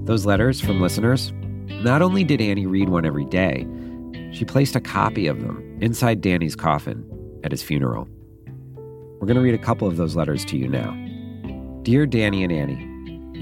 Those 0.06 0.26
letters 0.26 0.60
from 0.60 0.80
listeners, 0.80 1.32
not 1.84 2.02
only 2.02 2.22
did 2.22 2.40
Annie 2.40 2.66
read 2.66 2.88
one 2.88 3.06
every 3.06 3.24
day, 3.24 3.66
she 4.32 4.44
placed 4.44 4.76
a 4.76 4.80
copy 4.80 5.26
of 5.26 5.40
them 5.40 5.78
inside 5.80 6.20
Danny's 6.20 6.54
coffin 6.54 7.08
at 7.44 7.50
his 7.50 7.62
funeral. 7.62 8.06
We're 9.20 9.26
going 9.26 9.36
to 9.36 9.40
read 9.40 9.54
a 9.54 9.58
couple 9.58 9.88
of 9.88 9.96
those 9.96 10.14
letters 10.14 10.44
to 10.46 10.56
you 10.56 10.68
now. 10.68 10.92
Dear 11.82 12.06
Danny 12.06 12.44
and 12.44 12.52
Annie, 12.52 12.91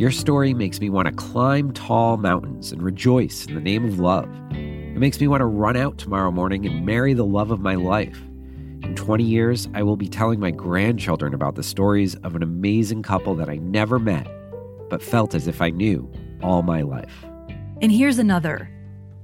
your 0.00 0.11
story 0.11 0.54
makes 0.54 0.80
me 0.80 0.88
want 0.88 1.07
to 1.07 1.12
climb 1.12 1.73
tall 1.73 2.16
mountains 2.16 2.73
and 2.73 2.83
rejoice 2.83 3.45
in 3.45 3.54
the 3.54 3.61
name 3.61 3.85
of 3.85 4.00
love. 4.00 4.30
It 4.50 4.97
makes 4.97 5.21
me 5.21 5.28
want 5.28 5.42
to 5.42 5.45
run 5.45 5.76
out 5.76 5.99
tomorrow 5.99 6.30
morning 6.30 6.64
and 6.64 6.87
marry 6.87 7.12
the 7.12 7.26
love 7.26 7.50
of 7.50 7.61
my 7.61 7.75
life. 7.75 8.19
In 8.83 8.95
20 8.97 9.23
years, 9.23 9.69
I 9.75 9.83
will 9.83 9.99
be 9.99 10.09
telling 10.09 10.40
my 10.40 10.52
grandchildren 10.52 11.35
about 11.35 11.54
the 11.54 11.62
stories 11.62 12.14
of 12.14 12.35
an 12.35 12.42
amazing 12.42 13.02
couple 13.02 13.35
that 13.35 13.50
I 13.50 13.57
never 13.57 13.99
met, 13.99 14.26
but 14.88 15.02
felt 15.02 15.35
as 15.35 15.47
if 15.47 15.61
I 15.61 15.69
knew 15.69 16.11
all 16.42 16.62
my 16.62 16.80
life. 16.80 17.23
And 17.83 17.92
here's 17.92 18.19
another. 18.19 18.71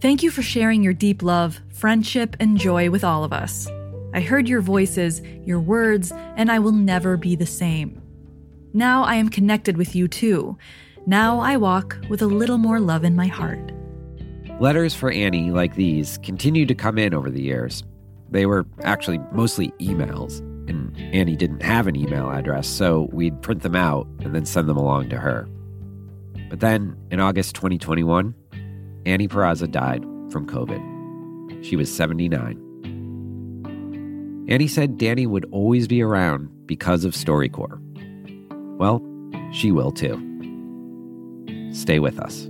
Thank 0.02 0.22
you 0.22 0.30
for 0.30 0.42
sharing 0.42 0.82
your 0.82 0.92
deep 0.92 1.22
love, 1.22 1.58
friendship, 1.70 2.36
and 2.38 2.58
joy 2.58 2.90
with 2.90 3.02
all 3.02 3.24
of 3.24 3.32
us. 3.32 3.66
I 4.12 4.20
heard 4.20 4.46
your 4.46 4.60
voices, 4.60 5.22
your 5.46 5.58
words, 5.58 6.12
and 6.12 6.52
I 6.52 6.58
will 6.58 6.72
never 6.72 7.16
be 7.16 7.34
the 7.34 7.46
same. 7.46 8.02
Now 8.76 9.04
I 9.04 9.14
am 9.14 9.30
connected 9.30 9.78
with 9.78 9.96
you 9.96 10.06
too. 10.06 10.58
Now 11.06 11.40
I 11.40 11.56
walk 11.56 11.96
with 12.10 12.20
a 12.20 12.26
little 12.26 12.58
more 12.58 12.78
love 12.78 13.04
in 13.04 13.16
my 13.16 13.26
heart. 13.26 13.72
Letters 14.60 14.94
for 14.94 15.10
Annie 15.10 15.50
like 15.50 15.76
these 15.76 16.18
continued 16.18 16.68
to 16.68 16.74
come 16.74 16.98
in 16.98 17.14
over 17.14 17.30
the 17.30 17.40
years. 17.40 17.82
They 18.30 18.44
were 18.44 18.66
actually 18.82 19.16
mostly 19.32 19.70
emails, 19.80 20.40
and 20.68 20.94
Annie 21.14 21.36
didn't 21.36 21.62
have 21.62 21.86
an 21.86 21.96
email 21.96 22.28
address, 22.28 22.68
so 22.68 23.08
we'd 23.12 23.40
print 23.40 23.62
them 23.62 23.74
out 23.74 24.06
and 24.20 24.34
then 24.34 24.44
send 24.44 24.68
them 24.68 24.76
along 24.76 25.08
to 25.08 25.16
her. 25.16 25.48
But 26.50 26.60
then, 26.60 26.98
in 27.10 27.18
August 27.18 27.54
2021, 27.54 28.34
Annie 29.06 29.28
Peraza 29.28 29.70
died 29.70 30.02
from 30.30 30.46
COVID. 30.46 31.64
She 31.64 31.76
was 31.76 31.90
79. 31.90 32.60
Annie 34.50 34.68
said 34.68 34.98
Danny 34.98 35.26
would 35.26 35.46
always 35.50 35.88
be 35.88 36.02
around 36.02 36.50
because 36.66 37.06
of 37.06 37.14
StoryCorps. 37.14 37.85
Well, 38.78 39.02
she 39.52 39.72
will 39.72 39.92
too. 39.92 40.22
Stay 41.72 41.98
with 41.98 42.18
us. 42.18 42.48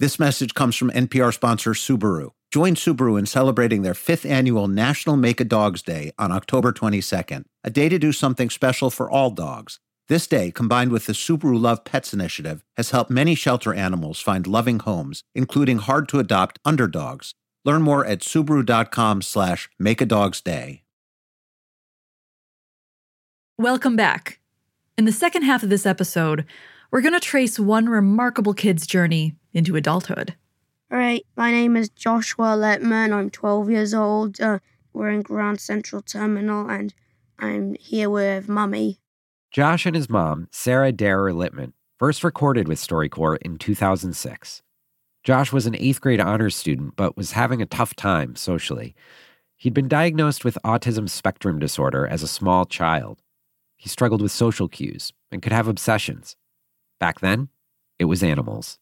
This 0.00 0.18
message 0.18 0.54
comes 0.54 0.74
from 0.74 0.90
NPR 0.90 1.32
sponsor 1.32 1.70
Subaru. 1.70 2.30
Join 2.50 2.74
Subaru 2.74 3.16
in 3.16 3.26
celebrating 3.26 3.82
their 3.82 3.94
fifth 3.94 4.26
annual 4.26 4.66
National 4.66 5.16
Make 5.16 5.40
a 5.40 5.44
Dogs 5.44 5.82
Day 5.82 6.10
on 6.18 6.32
October 6.32 6.72
22nd, 6.72 7.44
a 7.62 7.70
day 7.70 7.88
to 7.88 7.96
do 7.96 8.10
something 8.10 8.50
special 8.50 8.90
for 8.90 9.08
all 9.08 9.30
dogs. 9.30 9.78
This 10.08 10.26
day, 10.26 10.50
combined 10.50 10.90
with 10.90 11.06
the 11.06 11.12
Subaru 11.12 11.60
Love 11.60 11.84
Pets 11.84 12.12
initiative, 12.12 12.64
has 12.76 12.90
helped 12.90 13.08
many 13.08 13.36
shelter 13.36 13.72
animals 13.72 14.18
find 14.18 14.48
loving 14.48 14.80
homes, 14.80 15.22
including 15.32 15.78
hard 15.78 16.08
to 16.08 16.18
adopt 16.18 16.58
underdogs. 16.64 17.34
Learn 17.64 17.82
more 17.82 18.04
at 18.04 18.18
subaru.com 18.18 19.22
slash 19.22 19.70
make 19.78 20.00
a 20.00 20.06
dog's 20.06 20.40
day. 20.40 20.82
Welcome 23.58 23.94
back. 23.94 24.40
In 24.98 25.04
the 25.04 25.12
second 25.12 25.42
half 25.42 25.62
of 25.62 25.70
this 25.70 25.86
episode, 25.86 26.44
we're 26.90 27.00
going 27.00 27.14
to 27.14 27.20
trace 27.20 27.58
one 27.58 27.88
remarkable 27.88 28.54
kid's 28.54 28.86
journey 28.86 29.34
into 29.52 29.76
adulthood. 29.76 30.34
All 30.90 30.98
right, 30.98 31.24
my 31.36 31.50
name 31.50 31.76
is 31.76 31.88
Joshua 31.88 32.56
Littman. 32.56 33.12
I'm 33.12 33.30
12 33.30 33.70
years 33.70 33.94
old. 33.94 34.40
Uh, 34.40 34.58
we're 34.92 35.10
in 35.10 35.22
Grand 35.22 35.60
Central 35.60 36.02
Terminal, 36.02 36.68
and 36.68 36.94
I'm 37.38 37.74
here 37.74 38.08
with 38.10 38.48
Mummy. 38.48 39.00
Josh 39.50 39.86
and 39.86 39.96
his 39.96 40.08
mom, 40.08 40.48
Sarah 40.50 40.92
Darer 40.92 41.32
Littman, 41.32 41.72
first 41.98 42.22
recorded 42.22 42.68
with 42.68 42.78
StoryCorps 42.78 43.38
in 43.42 43.58
2006. 43.58 44.62
Josh 45.24 45.52
was 45.52 45.66
an 45.66 45.76
eighth 45.76 46.00
grade 46.00 46.20
honors 46.20 46.54
student, 46.54 46.96
but 46.96 47.16
was 47.16 47.32
having 47.32 47.62
a 47.62 47.66
tough 47.66 47.96
time 47.96 48.36
socially. 48.36 48.94
He'd 49.56 49.72
been 49.72 49.88
diagnosed 49.88 50.44
with 50.44 50.58
autism 50.64 51.08
spectrum 51.08 51.58
disorder 51.58 52.06
as 52.06 52.22
a 52.22 52.28
small 52.28 52.66
child. 52.66 53.22
He 53.76 53.88
struggled 53.88 54.20
with 54.20 54.32
social 54.32 54.68
cues 54.68 55.12
and 55.32 55.40
could 55.40 55.52
have 55.52 55.66
obsessions. 55.66 56.36
Back 57.04 57.20
then, 57.20 57.50
it 57.98 58.06
was 58.06 58.22
animals. 58.22 58.78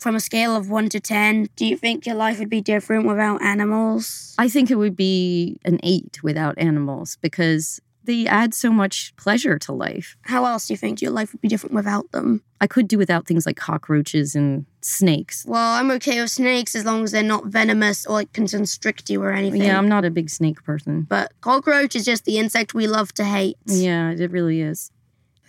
From 0.00 0.16
a 0.16 0.18
scale 0.18 0.56
of 0.56 0.68
1 0.68 0.88
to 0.88 0.98
10, 0.98 1.50
do 1.54 1.64
you 1.64 1.76
think 1.76 2.04
your 2.04 2.16
life 2.16 2.40
would 2.40 2.50
be 2.50 2.60
different 2.60 3.06
without 3.06 3.40
animals? 3.42 4.34
I 4.38 4.48
think 4.48 4.72
it 4.72 4.74
would 4.74 4.96
be 4.96 5.56
an 5.64 5.78
eight 5.84 6.18
without 6.20 6.58
animals 6.58 7.16
because 7.20 7.80
they 8.02 8.26
add 8.26 8.54
so 8.54 8.72
much 8.72 9.14
pleasure 9.14 9.56
to 9.60 9.72
life. 9.72 10.16
How 10.22 10.46
else 10.46 10.66
do 10.66 10.72
you 10.72 10.78
think 10.78 11.00
your 11.00 11.12
life 11.12 11.32
would 11.32 11.40
be 11.40 11.46
different 11.46 11.76
without 11.76 12.10
them? 12.10 12.42
I 12.60 12.66
could 12.66 12.88
do 12.88 12.98
without 12.98 13.28
things 13.28 13.46
like 13.46 13.56
cockroaches 13.56 14.34
and 14.34 14.66
snakes. 14.80 15.46
Well, 15.46 15.74
I'm 15.74 15.92
okay 15.92 16.20
with 16.20 16.32
snakes 16.32 16.74
as 16.74 16.84
long 16.84 17.04
as 17.04 17.12
they're 17.12 17.22
not 17.22 17.46
venomous 17.46 18.04
or 18.04 18.14
like 18.14 18.32
can 18.32 18.48
constrict 18.48 19.08
you 19.10 19.22
or 19.22 19.30
anything. 19.30 19.62
Yeah, 19.62 19.78
I'm 19.78 19.88
not 19.88 20.04
a 20.04 20.10
big 20.10 20.28
snake 20.28 20.60
person. 20.64 21.02
But 21.02 21.40
cockroach 21.40 21.94
is 21.94 22.04
just 22.04 22.24
the 22.24 22.38
insect 22.38 22.74
we 22.74 22.88
love 22.88 23.14
to 23.14 23.24
hate. 23.24 23.58
Yeah, 23.66 24.10
it 24.10 24.32
really 24.32 24.60
is. 24.60 24.90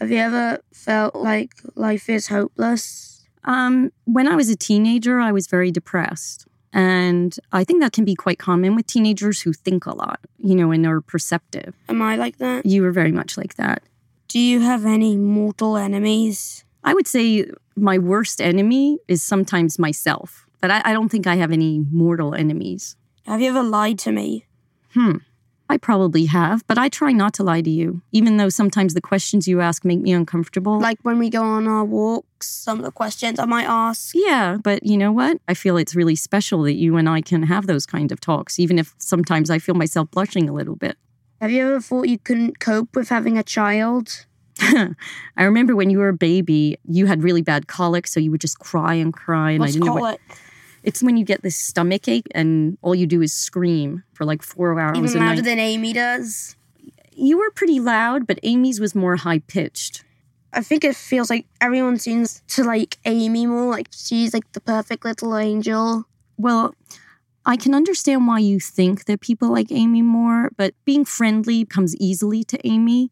Have 0.02 0.10
you 0.10 0.18
ever 0.18 0.60
felt 0.74 1.14
like 1.14 1.52
life 1.76 2.10
is 2.10 2.28
hopeless? 2.28 3.24
Um, 3.44 3.92
when 4.06 4.28
I 4.28 4.36
was 4.36 4.50
a 4.50 4.56
teenager, 4.56 5.20
I 5.20 5.32
was 5.32 5.46
very 5.46 5.70
depressed. 5.70 6.48
And 6.74 7.38
I 7.52 7.64
think 7.64 7.82
that 7.82 7.92
can 7.92 8.04
be 8.04 8.16
quite 8.16 8.40
common 8.40 8.76
with 8.76 8.88
teenagers 8.88 9.42
who 9.42 9.54
think 9.54 9.86
a 9.86 9.96
lot, 9.96 10.20
you 10.40 10.56
know, 10.56 10.72
and 10.72 10.88
are 10.88 11.02
perceptive. 11.02 11.76
Am 11.88 12.02
I 12.02 12.16
like 12.16 12.40
that? 12.40 12.66
You 12.66 12.82
were 12.82 12.92
very 12.92 13.12
much 13.12 13.38
like 13.38 13.58
that. 13.58 13.84
Do 14.28 14.40
you 14.40 14.62
have 14.62 14.88
any 14.88 15.18
mortal 15.18 15.78
enemies? 15.78 16.64
I 16.84 16.96
would 16.96 17.06
say 17.06 17.46
my 17.76 18.00
worst 18.00 18.42
enemy 18.42 18.98
is 19.08 19.22
sometimes 19.22 19.78
myself, 19.78 20.48
but 20.62 20.72
I, 20.72 20.82
I 20.84 20.94
don't 20.94 21.10
think 21.10 21.28
I 21.28 21.36
have 21.36 21.52
any 21.52 21.86
mortal 21.92 22.34
enemies. 22.34 22.96
Have 23.28 23.40
you 23.40 23.50
ever 23.50 23.62
lied 23.62 24.00
to 24.00 24.12
me? 24.12 24.48
Hmm. 24.96 25.18
I 25.72 25.78
probably 25.78 26.26
have, 26.26 26.68
but 26.68 26.78
I 26.78 26.90
try 26.90 27.14
not 27.14 27.34
to 27.36 27.44
lie 27.44 27.62
to 27.62 27.70
you, 27.70 28.02
even 28.12 28.36
though 28.36 28.50
sometimes 28.50 28.94
the 28.94 29.00
questions 29.00 29.48
you 29.48 29.62
ask 29.62 29.86
make 29.86 30.02
me 30.02 30.12
uncomfortable. 30.12 30.80
Like 30.82 31.00
when 31.04 31.18
we 31.18 31.30
go 31.30 31.42
on 31.44 31.66
our 31.66 31.86
walks, 31.86 32.50
some 32.50 32.80
of 32.80 32.84
the 32.84 32.92
questions 32.92 33.40
I 33.40 33.46
might 33.46 33.64
ask. 33.68 34.12
Yeah, 34.14 34.58
but 34.62 34.86
you 34.86 34.98
know 34.98 35.14
what? 35.14 35.38
I 35.48 35.54
feel 35.54 35.78
it's 35.78 35.96
really 35.96 36.18
special 36.18 36.64
that 36.64 36.74
you 36.74 36.98
and 36.98 37.08
I 37.08 37.22
can 37.22 37.44
have 37.44 37.68
those 37.68 37.86
kind 37.86 38.12
of 38.12 38.20
talks, 38.20 38.60
even 38.60 38.78
if 38.78 38.94
sometimes 38.98 39.50
I 39.50 39.60
feel 39.60 39.76
myself 39.76 40.12
blushing 40.12 40.50
a 40.50 40.54
little 40.54 40.76
bit. 40.76 40.98
Have 41.40 41.52
you 41.52 41.66
ever 41.66 41.80
thought 41.80 42.10
you 42.10 42.20
couldn't 42.20 42.60
cope 42.60 42.94
with 42.94 43.08
having 43.08 43.38
a 43.38 43.44
child? 43.44 44.26
I 44.60 44.94
remember 45.44 45.74
when 45.74 45.90
you 45.90 46.00
were 46.00 46.10
a 46.10 46.14
baby, 46.14 46.78
you 46.86 47.06
had 47.06 47.24
really 47.24 47.42
bad 47.42 47.68
colic, 47.68 48.08
so 48.08 48.20
you 48.20 48.30
would 48.32 48.42
just 48.42 48.60
cry 48.60 48.96
and 48.96 49.14
cry. 49.14 49.52
And 49.52 49.62
What's 49.62 49.72
I 49.72 49.74
didn't 49.76 49.86
know 49.86 49.94
colic? 49.94 50.20
what. 50.28 50.38
It's 50.84 51.04
when 51.04 51.18
you 51.18 51.24
get 51.26 51.44
this 51.44 51.56
stomach 51.56 52.08
ache 52.08 52.28
and 52.34 52.78
all 52.82 52.96
you 52.96 53.06
do 53.06 53.22
is 53.22 53.34
scream 53.34 54.04
for 54.14 54.26
like 54.26 54.42
four 54.42 54.80
hours 54.80 54.98
Even 54.98 55.22
a 55.22 55.26
louder 55.26 55.42
than 55.42 55.60
Amy 55.60 55.94
does? 55.94 56.56
You 57.14 57.38
were 57.38 57.52
pretty 57.52 57.80
loud, 57.80 58.26
but 58.26 58.40
Amy's 58.44 58.80
was 58.80 58.96
more 58.96 59.16
high 59.18 59.40
pitched. 59.40 60.04
I 60.54 60.62
think 60.62 60.84
it 60.84 60.96
feels 60.96 61.30
like 61.30 61.46
everyone 61.62 61.98
seems 62.00 62.42
to 62.50 62.64
like 62.64 62.98
Amy 63.06 63.46
more. 63.46 63.70
Like 63.70 63.88
she's 63.92 64.34
like 64.34 64.52
the 64.54 64.60
perfect 64.62 65.06
little 65.06 65.38
angel. 65.38 66.06
Well, 66.38 66.74
I 67.46 67.58
can 67.58 67.74
understand 67.74 68.28
why 68.28 68.40
you 68.40 68.60
think 68.60 69.06
that 69.06 69.22
people 69.22 69.50
like 69.52 69.72
Amy 69.72 70.02
more, 70.02 70.50
but 70.58 70.74
being 70.84 71.06
friendly 71.06 71.64
comes 71.66 71.96
easily 71.98 72.44
to 72.46 72.68
Amy. 72.68 73.12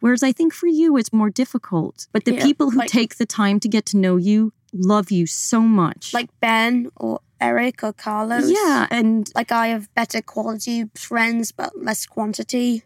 Whereas 0.00 0.22
I 0.22 0.32
think 0.32 0.54
for 0.54 0.66
you, 0.66 0.96
it's 0.96 1.12
more 1.12 1.28
difficult. 1.28 2.06
But 2.12 2.24
the 2.24 2.34
Yeah, 2.34 2.42
people 2.44 2.70
who 2.70 2.78
like- 2.78 2.88
take 2.90 3.16
the 3.16 3.26
time 3.26 3.60
to 3.60 3.68
get 3.68 3.84
to 3.86 3.96
know 3.98 4.16
you 4.16 4.52
love 4.72 5.10
you 5.10 5.26
so 5.26 5.60
much. 5.60 6.12
Like 6.14 6.28
Ben 6.40 6.90
or 6.96 7.20
Eric 7.40 7.82
or 7.82 7.92
Carlos. 7.92 8.50
yeah, 8.50 8.86
and 8.90 9.30
Like 9.34 9.52
I 9.52 9.68
have 9.68 9.92
better 9.94 10.20
quality 10.20 10.84
friends 10.94 11.52
but 11.52 11.76
less 11.78 12.06
quantity. 12.06 12.84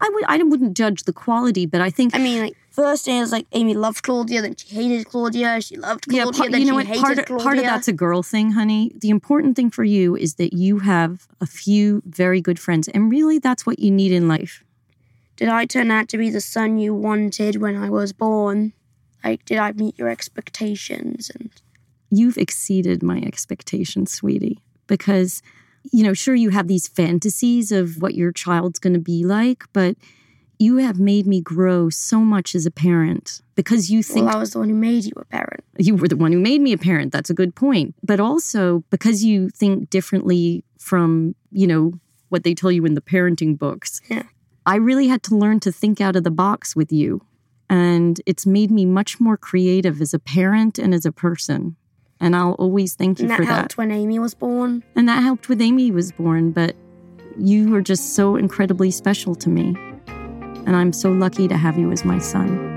I 0.00 0.10
would 0.12 0.24
I 0.26 0.36
wouldn't 0.42 0.76
judge 0.76 1.04
the 1.04 1.12
quality, 1.12 1.64
but 1.66 1.80
I 1.80 1.88
think 1.88 2.14
I 2.14 2.18
mean, 2.18 2.42
like 2.42 2.56
first 2.70 3.08
it 3.08 3.18
was 3.20 3.32
like 3.32 3.46
Amy 3.52 3.74
loved 3.74 4.02
Claudia, 4.02 4.42
then 4.42 4.54
she 4.56 4.74
hated 4.74 5.06
Claudia. 5.06 5.60
She 5.62 5.76
loved 5.76 6.06
Claudia, 6.08 6.26
yeah, 6.26 6.38
part, 6.38 6.50
then 6.50 6.60
you 6.60 6.66
know 6.66 6.72
she 6.72 6.76
what? 6.76 6.86
hated 6.86 7.00
Part 7.02 7.18
of, 7.18 7.24
Claudia. 7.26 7.44
part 7.44 7.58
of 7.58 7.64
that's 7.64 7.88
a 7.88 7.92
girl 7.92 8.22
thing, 8.22 8.50
honey. 8.50 8.92
The 8.98 9.08
important 9.08 9.56
thing 9.56 9.70
for 9.70 9.84
you 9.84 10.16
is 10.16 10.34
that 10.34 10.52
you 10.52 10.80
have 10.80 11.26
a 11.40 11.46
few 11.46 12.02
very 12.04 12.40
good 12.42 12.58
friends, 12.58 12.88
and 12.88 13.10
really, 13.10 13.38
that's 13.38 13.64
what 13.64 13.78
you 13.78 13.90
need 13.90 14.12
in 14.12 14.28
life. 14.28 14.62
Did 15.36 15.48
I 15.48 15.64
turn 15.64 15.90
out 15.90 16.08
to 16.10 16.18
be 16.18 16.28
the 16.28 16.40
son 16.40 16.76
you 16.78 16.94
wanted 16.94 17.56
when 17.56 17.76
I 17.76 17.88
was 17.88 18.12
born? 18.12 18.72
Like, 19.24 19.44
did 19.44 19.58
I 19.58 19.72
meet 19.72 19.98
your 19.98 20.08
expectations? 20.08 21.30
And 21.34 21.50
You've 22.10 22.38
exceeded 22.38 23.02
my 23.02 23.18
expectations, 23.18 24.12
sweetie, 24.12 24.60
because 24.86 25.42
you 25.92 26.02
know, 26.02 26.14
sure, 26.14 26.34
you 26.34 26.50
have 26.50 26.68
these 26.68 26.88
fantasies 26.88 27.70
of 27.70 28.00
what 28.00 28.14
your 28.14 28.32
child's 28.32 28.78
going 28.78 28.94
to 28.94 29.00
be 29.00 29.24
like, 29.24 29.64
but 29.72 29.96
you 30.58 30.76
have 30.78 30.98
made 30.98 31.26
me 31.26 31.40
grow 31.40 31.90
so 31.90 32.20
much 32.20 32.54
as 32.54 32.64
a 32.64 32.70
parent 32.70 33.42
because 33.54 33.90
you 33.90 34.02
think 34.02 34.26
well, 34.26 34.36
I 34.36 34.38
was 34.38 34.52
the 34.52 34.60
one 34.60 34.68
who 34.68 34.74
made 34.74 35.04
you 35.04 35.12
a 35.16 35.24
parent. 35.24 35.64
you 35.78 35.96
were 35.96 36.08
the 36.08 36.16
one 36.16 36.32
who 36.32 36.40
made 36.40 36.60
me 36.60 36.72
a 36.72 36.78
parent. 36.78 37.12
That's 37.12 37.28
a 37.28 37.34
good 37.34 37.54
point. 37.54 37.94
But 38.02 38.20
also 38.20 38.84
because 38.90 39.24
you 39.24 39.50
think 39.50 39.90
differently 39.90 40.64
from, 40.78 41.34
you 41.50 41.66
know, 41.66 41.92
what 42.28 42.44
they 42.44 42.54
tell 42.54 42.72
you 42.72 42.84
in 42.84 42.94
the 42.94 43.00
parenting 43.00 43.58
books. 43.58 44.00
Yeah. 44.08 44.22
I 44.66 44.76
really 44.76 45.08
had 45.08 45.22
to 45.24 45.36
learn 45.36 45.60
to 45.60 45.72
think 45.72 46.00
out 46.00 46.16
of 46.16 46.24
the 46.24 46.30
box 46.30 46.74
with 46.74 46.90
you. 46.90 47.20
And 47.74 48.20
it's 48.24 48.46
made 48.46 48.70
me 48.70 48.84
much 48.86 49.18
more 49.18 49.36
creative 49.36 50.00
as 50.00 50.14
a 50.14 50.20
parent 50.20 50.78
and 50.78 50.94
as 50.94 51.04
a 51.04 51.10
person. 51.10 51.74
And 52.20 52.36
I'll 52.36 52.52
always 52.52 52.94
thank 52.94 53.18
you 53.18 53.24
And 53.24 53.30
that 53.32 53.38
for 53.38 53.42
helped 53.42 53.70
that. 53.70 53.76
when 53.76 53.90
Amy 53.90 54.20
was 54.20 54.32
born. 54.32 54.84
And 54.94 55.08
that 55.08 55.24
helped 55.24 55.48
with 55.48 55.60
Amy 55.60 55.90
was 55.90 56.12
born, 56.12 56.52
but 56.52 56.76
you 57.36 57.74
are 57.74 57.80
just 57.82 58.14
so 58.14 58.36
incredibly 58.36 58.92
special 58.92 59.34
to 59.34 59.48
me. 59.48 59.74
And 60.06 60.76
I'm 60.76 60.92
so 60.92 61.10
lucky 61.10 61.48
to 61.48 61.56
have 61.56 61.76
you 61.76 61.90
as 61.90 62.04
my 62.04 62.20
son. 62.20 62.70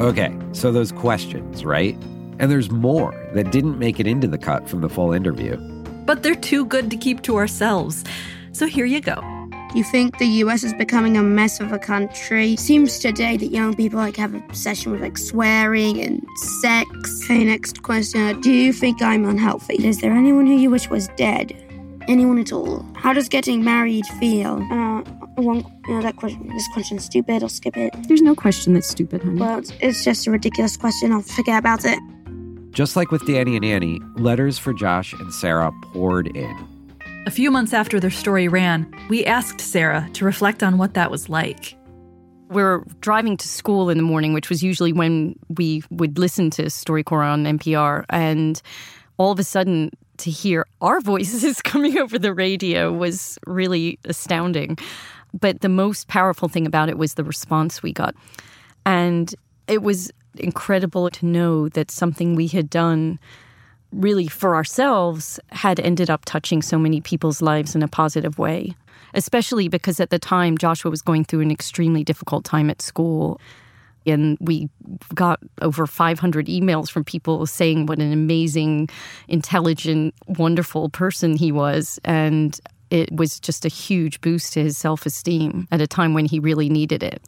Okay, 0.00 0.34
so 0.52 0.72
those 0.72 0.90
questions, 0.90 1.66
right? 1.66 1.98
And 2.38 2.50
there's 2.50 2.70
more 2.70 3.14
that 3.34 3.50
didn't 3.50 3.78
make 3.78 3.98
it 3.98 4.06
into 4.06 4.26
the 4.26 4.38
cut 4.38 4.68
from 4.68 4.80
the 4.80 4.88
full 4.88 5.12
interview. 5.12 5.56
But 6.04 6.22
they're 6.22 6.34
too 6.34 6.64
good 6.64 6.90
to 6.90 6.96
keep 6.96 7.22
to 7.22 7.36
ourselves. 7.36 8.04
So 8.52 8.66
here 8.66 8.86
you 8.86 9.00
go. 9.00 9.20
You 9.74 9.84
think 9.84 10.16
the 10.18 10.26
US 10.26 10.64
is 10.64 10.72
becoming 10.72 11.16
a 11.16 11.22
mess 11.22 11.60
of 11.60 11.72
a 11.72 11.78
country? 11.78 12.56
Seems 12.56 12.98
today 12.98 13.36
that 13.36 13.48
young 13.48 13.74
people 13.74 13.98
like 13.98 14.16
have 14.16 14.32
an 14.32 14.42
obsession 14.48 14.92
with 14.92 15.02
like 15.02 15.18
swearing 15.18 16.00
and 16.00 16.26
sex. 16.62 16.88
Okay, 17.24 17.44
next 17.44 17.82
question. 17.82 18.40
Do 18.40 18.50
you 18.50 18.72
think 18.72 19.02
I'm 19.02 19.28
unhealthy? 19.28 19.86
Is 19.86 20.00
there 20.00 20.12
anyone 20.12 20.46
who 20.46 20.54
you 20.54 20.70
wish 20.70 20.88
was 20.88 21.08
dead? 21.16 21.52
Anyone 22.08 22.38
at 22.38 22.52
all? 22.52 22.86
How 22.94 23.12
does 23.12 23.28
getting 23.28 23.64
married 23.64 24.06
feel? 24.18 24.66
Uh, 24.70 25.02
one, 25.42 25.64
you 25.86 25.94
know, 25.94 26.02
that 26.02 26.16
question. 26.16 26.48
This 26.48 26.68
question's 26.68 27.04
stupid. 27.04 27.42
I'll 27.42 27.48
skip 27.48 27.76
it. 27.76 27.94
There's 28.08 28.22
no 28.22 28.34
question 28.34 28.72
that's 28.72 28.88
stupid, 28.88 29.22
honey. 29.22 29.40
Well, 29.40 29.58
it's, 29.58 29.72
it's 29.80 30.04
just 30.04 30.26
a 30.26 30.30
ridiculous 30.30 30.76
question. 30.76 31.12
I'll 31.12 31.20
forget 31.22 31.58
about 31.58 31.84
it. 31.84 31.98
Just 32.76 32.94
like 32.94 33.10
with 33.10 33.24
Danny 33.24 33.56
and 33.56 33.64
Annie, 33.64 34.02
letters 34.16 34.58
for 34.58 34.74
Josh 34.74 35.14
and 35.14 35.32
Sarah 35.32 35.72
poured 35.94 36.26
in. 36.36 36.68
A 37.26 37.30
few 37.30 37.50
months 37.50 37.72
after 37.72 37.98
their 37.98 38.10
story 38.10 38.48
ran, 38.48 38.86
we 39.08 39.24
asked 39.24 39.62
Sarah 39.62 40.06
to 40.12 40.26
reflect 40.26 40.62
on 40.62 40.76
what 40.76 40.92
that 40.92 41.10
was 41.10 41.30
like. 41.30 41.74
We're 42.50 42.84
driving 43.00 43.38
to 43.38 43.48
school 43.48 43.88
in 43.88 43.96
the 43.96 44.02
morning, 44.02 44.34
which 44.34 44.50
was 44.50 44.62
usually 44.62 44.92
when 44.92 45.36
we 45.48 45.84
would 45.90 46.18
listen 46.18 46.50
to 46.50 46.64
StoryCorps 46.64 47.32
on 47.32 47.44
NPR. 47.44 48.04
And 48.10 48.60
all 49.16 49.32
of 49.32 49.38
a 49.38 49.44
sudden, 49.44 49.90
to 50.18 50.30
hear 50.30 50.66
our 50.82 51.00
voices 51.12 51.62
coming 51.62 51.96
over 51.96 52.18
the 52.18 52.34
radio 52.34 52.92
was 52.92 53.38
really 53.46 53.98
astounding. 54.04 54.76
But 55.32 55.62
the 55.62 55.70
most 55.70 56.08
powerful 56.08 56.50
thing 56.50 56.66
about 56.66 56.90
it 56.90 56.98
was 56.98 57.14
the 57.14 57.24
response 57.24 57.82
we 57.82 57.94
got. 57.94 58.14
And 58.84 59.34
it 59.66 59.82
was 59.82 60.12
incredible 60.40 61.10
to 61.10 61.26
know 61.26 61.68
that 61.70 61.90
something 61.90 62.34
we 62.34 62.46
had 62.46 62.70
done 62.70 63.18
really 63.92 64.26
for 64.26 64.54
ourselves 64.54 65.40
had 65.50 65.80
ended 65.80 66.10
up 66.10 66.24
touching 66.24 66.62
so 66.62 66.78
many 66.78 67.00
people's 67.00 67.40
lives 67.40 67.74
in 67.74 67.82
a 67.82 67.88
positive 67.88 68.38
way, 68.38 68.74
especially 69.14 69.68
because 69.68 70.00
at 70.00 70.10
the 70.10 70.18
time 70.18 70.58
Joshua 70.58 70.90
was 70.90 71.02
going 71.02 71.24
through 71.24 71.40
an 71.40 71.50
extremely 71.50 72.04
difficult 72.04 72.44
time 72.44 72.70
at 72.70 72.82
school. 72.82 73.40
And 74.04 74.38
we 74.40 74.68
got 75.14 75.40
over 75.62 75.86
500 75.86 76.46
emails 76.46 76.90
from 76.90 77.02
people 77.02 77.44
saying 77.46 77.86
what 77.86 77.98
an 77.98 78.12
amazing, 78.12 78.88
intelligent, 79.26 80.14
wonderful 80.26 80.88
person 80.90 81.36
he 81.36 81.50
was. 81.50 81.98
And 82.04 82.60
it 82.90 83.10
was 83.12 83.40
just 83.40 83.64
a 83.64 83.68
huge 83.68 84.20
boost 84.20 84.52
to 84.52 84.62
his 84.62 84.76
self 84.76 85.06
esteem 85.06 85.66
at 85.72 85.80
a 85.80 85.88
time 85.88 86.14
when 86.14 86.24
he 86.24 86.38
really 86.38 86.68
needed 86.68 87.02
it. 87.02 87.20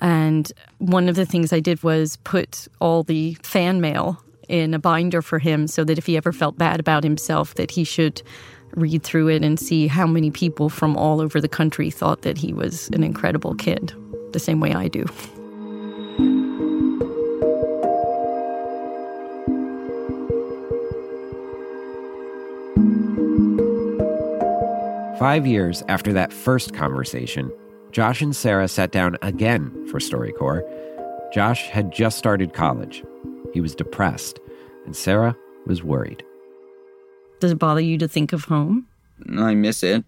And 0.00 0.50
one 0.78 1.08
of 1.08 1.16
the 1.16 1.26
things 1.26 1.52
I 1.52 1.60
did 1.60 1.82
was 1.82 2.16
put 2.24 2.68
all 2.80 3.02
the 3.02 3.34
fan 3.42 3.80
mail 3.80 4.22
in 4.48 4.74
a 4.74 4.78
binder 4.78 5.22
for 5.22 5.38
him 5.38 5.66
so 5.66 5.84
that 5.84 5.98
if 5.98 6.06
he 6.06 6.16
ever 6.16 6.32
felt 6.32 6.56
bad 6.56 6.80
about 6.80 7.04
himself 7.04 7.54
that 7.54 7.70
he 7.70 7.84
should 7.84 8.22
read 8.74 9.02
through 9.02 9.28
it 9.28 9.42
and 9.44 9.58
see 9.58 9.86
how 9.86 10.06
many 10.06 10.30
people 10.30 10.68
from 10.68 10.96
all 10.96 11.20
over 11.20 11.40
the 11.40 11.48
country 11.48 11.90
thought 11.90 12.22
that 12.22 12.38
he 12.38 12.52
was 12.52 12.88
an 12.90 13.02
incredible 13.02 13.54
kid 13.54 13.92
the 14.32 14.38
same 14.38 14.60
way 14.60 14.74
I 14.74 14.88
do. 14.88 15.04
Five 25.18 25.46
years 25.48 25.82
after 25.88 26.12
that 26.12 26.32
first 26.32 26.74
conversation, 26.74 27.50
Josh 27.92 28.20
and 28.20 28.34
Sarah 28.36 28.68
sat 28.68 28.92
down 28.92 29.16
again 29.22 29.86
for 29.88 29.98
StoryCorps. 29.98 30.62
Josh 31.32 31.68
had 31.68 31.92
just 31.92 32.18
started 32.18 32.52
college. 32.52 33.02
He 33.52 33.60
was 33.60 33.74
depressed, 33.74 34.40
and 34.86 34.94
Sarah 34.94 35.36
was 35.66 35.82
worried. 35.82 36.22
Does 37.40 37.52
it 37.52 37.58
bother 37.58 37.80
you 37.80 37.98
to 37.98 38.08
think 38.08 38.32
of 38.32 38.44
home? 38.44 38.86
I 39.38 39.54
miss 39.54 39.82
it. 39.82 40.04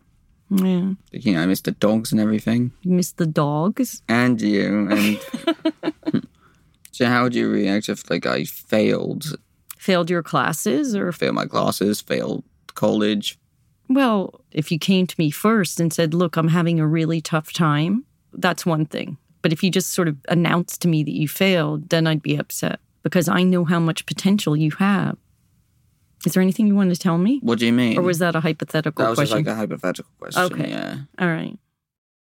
Yeah. 0.51 0.93
You 1.13 1.33
know, 1.35 1.43
I 1.43 1.47
miss 1.47 1.61
the 1.61 1.73
dogs 1.73 2.11
and 2.13 2.21
everything. 2.21 2.73
You 2.83 2.93
miss 2.93 3.13
the 3.13 3.27
dogs? 3.27 4.03
And 4.09 4.41
you. 4.41 4.89
And 4.91 5.21
so, 6.91 7.07
how 7.07 7.23
would 7.23 7.35
you 7.35 7.49
react 7.49 7.89
if, 7.89 8.11
like, 8.11 8.27
I 8.27 8.45
failed, 8.45 9.39
Failed 9.79 10.11
your 10.11 10.23
classes 10.23 10.95
or 10.95 11.11
failed 11.13 11.37
my 11.37 11.47
classes, 11.47 12.01
failed 12.01 12.45
college? 12.75 13.39
Well, 13.91 14.41
if 14.53 14.71
you 14.71 14.79
came 14.79 15.09
to 15.09 15.15
me 15.19 15.31
first 15.31 15.81
and 15.81 15.93
said, 15.93 16.15
Look, 16.15 16.37
I'm 16.37 16.49
having 16.49 16.79
a 16.79 16.87
really 16.87 17.21
tough 17.21 17.53
time, 17.53 18.05
that's 18.33 18.65
one 18.65 18.87
thing. 18.87 19.19
But 19.43 19.53
if 19.53 19.63
you 19.63 19.71
just 19.71 19.91
sort 19.91 20.07
of 20.07 20.17
announced 20.29 20.81
to 20.83 20.89
me 20.89 21.03
that 21.03 21.13
you 21.13 21.27
failed, 21.27 21.91
then 21.91 22.07
I'd 22.07 22.23
be 22.23 22.37
upset 22.37 22.79
because 23.03 23.29
I 23.29 23.43
know 23.43 23.65
how 23.65 23.81
much 23.81 24.07
potential 24.07 24.57
you 24.57 24.71
have. 24.79 25.17
Is 26.25 26.35
there 26.35 26.43
anything 26.43 26.67
you 26.67 26.77
want 26.77 26.95
to 26.95 27.01
tell 27.01 27.19
me? 27.19 27.41
What 27.43 27.59
do 27.59 27.67
you 27.67 27.73
mean? 27.73 27.99
Or 27.99 28.03
was 28.03 28.19
that 28.19 28.37
a 28.37 28.41
hypothetical 28.41 29.03
that 29.03 29.11
was 29.11 29.19
just 29.19 29.33
question? 29.33 29.47
like 29.47 29.53
a 29.53 29.57
hypothetical 29.57 30.13
question. 30.19 30.43
Okay. 30.43 30.71
Yeah. 30.71 30.97
All 31.19 31.29
right. 31.29 31.59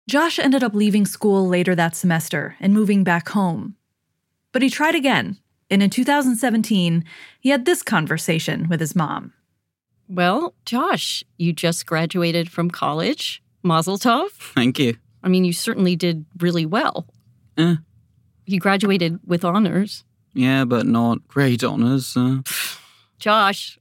Josh 0.08 0.38
ended 0.38 0.62
up 0.62 0.74
leaving 0.74 1.06
school 1.06 1.48
later 1.48 1.74
that 1.74 1.96
semester 1.96 2.56
and 2.60 2.72
moving 2.72 3.02
back 3.02 3.30
home. 3.30 3.74
But 4.52 4.62
he 4.62 4.70
tried 4.70 4.94
again, 4.94 5.38
and 5.70 5.82
in 5.82 5.90
2017, 5.90 7.04
he 7.40 7.48
had 7.48 7.64
this 7.64 7.82
conversation 7.82 8.68
with 8.68 8.80
his 8.80 8.94
mom. 8.94 9.32
Well, 10.08 10.54
Josh, 10.64 11.22
you 11.36 11.52
just 11.52 11.86
graduated 11.86 12.50
from 12.50 12.70
college. 12.70 13.42
Mazel 13.62 13.98
tov. 13.98 14.30
Thank 14.54 14.78
you. 14.78 14.96
I 15.22 15.28
mean, 15.28 15.44
you 15.44 15.52
certainly 15.52 15.96
did 15.96 16.24
really 16.38 16.64
well. 16.64 17.06
Eh. 17.56 17.76
You 18.46 18.60
graduated 18.60 19.20
with 19.26 19.44
honors. 19.44 20.04
Yeah, 20.32 20.64
but 20.64 20.86
not 20.86 21.26
great 21.28 21.62
honors. 21.64 22.16
Uh, 22.16 22.38
Josh, 23.18 23.78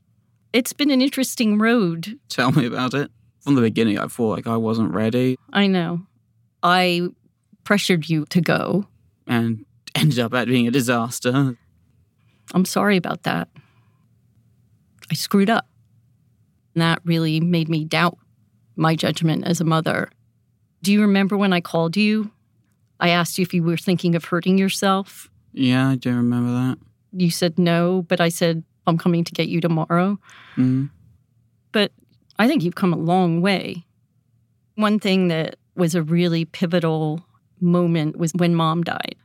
it's 0.52 0.74
been 0.74 0.92
an 0.92 1.02
interesting 1.02 1.58
road. 1.60 2.20
tell 2.30 2.52
me 2.52 2.66
about 2.66 2.94
it. 2.94 3.12
From 3.42 3.56
the 3.56 3.62
beginning, 3.62 3.98
I 3.98 4.08
thought 4.08 4.32
like 4.36 4.48
I 4.48 4.58
wasn't 4.58 4.94
ready, 4.94 5.38
I 5.54 5.68
know. 5.68 6.02
I 6.62 7.08
pressured 7.64 8.10
you 8.10 8.26
to 8.26 8.42
go. 8.42 8.88
and 9.26 9.64
ended 9.96 10.20
up 10.20 10.34
at 10.34 10.48
being 10.48 10.68
a 10.68 10.72
disaster. 10.72 11.56
I'm 12.54 12.66
sorry 12.66 12.98
about 12.98 13.24
that. 13.24 13.48
I 15.10 15.14
screwed 15.14 15.50
up. 15.50 15.66
And 16.78 16.84
that 16.84 17.02
really 17.06 17.40
made 17.40 17.70
me 17.70 17.86
doubt 17.86 18.20
my 18.76 18.96
judgment 18.96 19.48
as 19.48 19.60
a 19.60 19.64
mother. 19.64 20.12
Do 20.84 20.94
you 20.94 21.02
remember 21.02 21.36
when 21.36 21.52
I 21.52 21.60
called 21.60 21.98
you? 21.98 22.30
I 23.00 23.10
asked 23.10 23.40
you 23.40 23.42
if 23.42 23.52
you 23.52 23.64
were 23.64 23.78
thinking 23.78 24.14
of 24.14 24.26
hurting 24.26 24.60
yourself. 24.60 25.28
Yeah, 25.54 25.90
I 25.90 25.96
do 25.96 26.16
remember 26.16 26.52
that. 26.52 26.78
You 27.14 27.32
said 27.32 27.58
no, 27.58 28.04
but 28.08 28.22
I 28.22 28.30
said, 28.30 28.64
I'm 28.86 29.00
coming 29.00 29.24
to 29.24 29.32
get 29.32 29.48
you 29.48 29.60
tomorrow. 29.60 30.20
Mm. 30.56 30.92
But 31.72 31.94
I 32.38 32.48
think 32.48 32.62
you've 32.62 32.76
come 32.76 32.94
a 32.94 32.98
long 32.98 33.42
way. 33.42 33.84
One 34.76 35.00
thing 35.00 35.30
that 35.30 35.56
was 35.76 35.96
a 35.96 36.04
really 36.04 36.46
pivotal 36.46 37.26
moment 37.60 38.18
was 38.18 38.34
when 38.36 38.54
mom 38.54 38.84
died. 38.84 39.16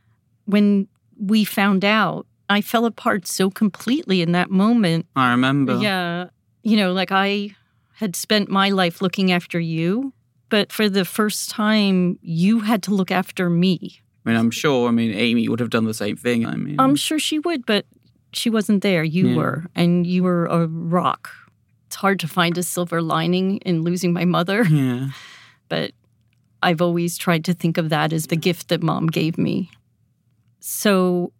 When 0.45 0.87
we 1.19 1.43
found 1.43 1.85
out, 1.85 2.25
I 2.49 2.61
fell 2.61 2.85
apart 2.85 3.27
so 3.27 3.51
completely 3.51 4.23
in 4.23 4.31
that 4.31 4.49
moment. 4.49 5.05
I 5.15 5.29
remember. 5.29 5.77
Yeah. 5.77 6.29
You 6.63 6.77
know, 6.77 6.93
like 6.93 7.11
I 7.11 7.55
had 7.95 8.15
spent 8.15 8.49
my 8.49 8.69
life 8.69 9.01
looking 9.01 9.31
after 9.31 9.59
you, 9.59 10.13
but 10.49 10.71
for 10.71 10.89
the 10.89 11.05
first 11.05 11.49
time, 11.49 12.17
you 12.21 12.61
had 12.61 12.81
to 12.83 12.93
look 12.93 13.11
after 13.11 13.49
me. 13.49 14.01
I 14.25 14.29
mean, 14.29 14.39
I'm 14.39 14.51
sure. 14.51 14.87
I 14.87 14.91
mean, 14.91 15.13
Amy 15.13 15.47
would 15.49 15.59
have 15.59 15.69
done 15.69 15.83
the 15.85 15.93
same 15.93 16.15
thing. 16.15 16.45
I 16.45 16.55
mean, 16.55 16.77
I'm 16.79 16.95
sure 16.95 17.19
she 17.19 17.39
would, 17.39 17.65
but 17.65 17.85
she 18.31 18.49
wasn't 18.49 18.81
there. 18.81 19.03
You 19.03 19.29
Yeah. 19.29 19.35
were, 19.35 19.65
and 19.75 20.07
you 20.07 20.23
were 20.23 20.45
a 20.45 20.65
rock. 20.67 21.29
It's 21.87 21.97
hard 21.97 22.19
to 22.21 22.27
find 22.27 22.57
a 22.57 22.63
silver 22.63 23.01
lining 23.01 23.57
in 23.57 23.81
losing 23.83 24.13
my 24.13 24.25
mother, 24.25 24.63
yeah. 24.63 25.09
but 25.69 25.91
I've 26.63 26.81
always 26.81 27.17
tried 27.17 27.43
to 27.45 27.53
think 27.53 27.77
of 27.77 27.89
that 27.89 28.13
as 28.13 28.27
the 28.27 28.37
gift 28.37 28.69
that 28.69 28.81
mom 28.81 29.07
gave 29.07 29.37
me. 29.37 29.69
So, 30.61 31.33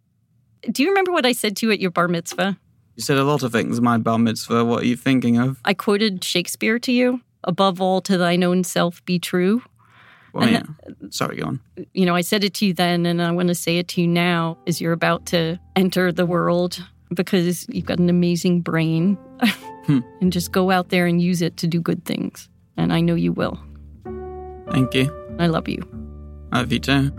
do 0.70 0.82
you 0.82 0.90
remember 0.90 1.12
what 1.12 1.24
I 1.26 1.32
said 1.32 1.56
to 1.56 1.66
you 1.66 1.72
at 1.72 1.80
your 1.80 1.90
bar 1.90 2.08
mitzvah? 2.08 2.58
You 2.96 3.02
said 3.02 3.18
a 3.18 3.24
lot 3.24 3.42
of 3.42 3.52
things. 3.52 3.80
My 3.80 3.98
bar 3.98 4.18
mitzvah. 4.18 4.64
What 4.64 4.82
are 4.82 4.86
you 4.86 4.96
thinking 4.96 5.38
of? 5.38 5.60
I 5.64 5.74
quoted 5.74 6.22
Shakespeare 6.22 6.78
to 6.80 6.92
you. 6.92 7.20
Above 7.44 7.80
all, 7.80 8.00
to 8.02 8.16
thine 8.16 8.42
own 8.42 8.64
self 8.64 9.04
be 9.04 9.18
true. 9.18 9.62
Well, 10.32 10.48
yeah. 10.48 10.62
Sorry, 11.10 11.36
go 11.36 11.46
on. 11.46 11.60
you 11.92 12.06
know, 12.06 12.14
I 12.16 12.22
said 12.22 12.42
it 12.42 12.54
to 12.54 12.66
you 12.66 12.72
then, 12.74 13.06
and 13.06 13.22
I 13.22 13.30
want 13.30 13.48
to 13.48 13.54
say 13.54 13.78
it 13.78 13.86
to 13.88 14.00
you 14.00 14.06
now 14.08 14.58
as 14.66 14.80
you're 14.80 14.92
about 14.92 15.26
to 15.26 15.60
enter 15.76 16.10
the 16.10 16.26
world 16.26 16.84
because 17.12 17.68
you've 17.68 17.84
got 17.84 17.98
an 17.98 18.08
amazing 18.08 18.60
brain. 18.60 19.18
Hmm. 19.86 19.98
and 20.22 20.32
just 20.32 20.50
go 20.50 20.70
out 20.70 20.88
there 20.88 21.06
and 21.06 21.20
use 21.20 21.42
it 21.42 21.58
to 21.58 21.66
do 21.66 21.78
good 21.78 22.06
things. 22.06 22.48
And 22.78 22.90
I 22.90 23.02
know 23.02 23.14
you 23.14 23.32
will. 23.32 23.60
Thank 24.70 24.94
you. 24.94 25.12
I 25.38 25.46
love 25.46 25.68
you. 25.68 25.86
I 26.52 26.60
love 26.60 26.72
you 26.72 26.78
too. 26.78 27.12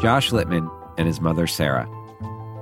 Josh 0.00 0.30
Littman 0.30 0.70
and 0.96 1.06
his 1.06 1.20
mother, 1.20 1.46
Sarah. 1.46 1.88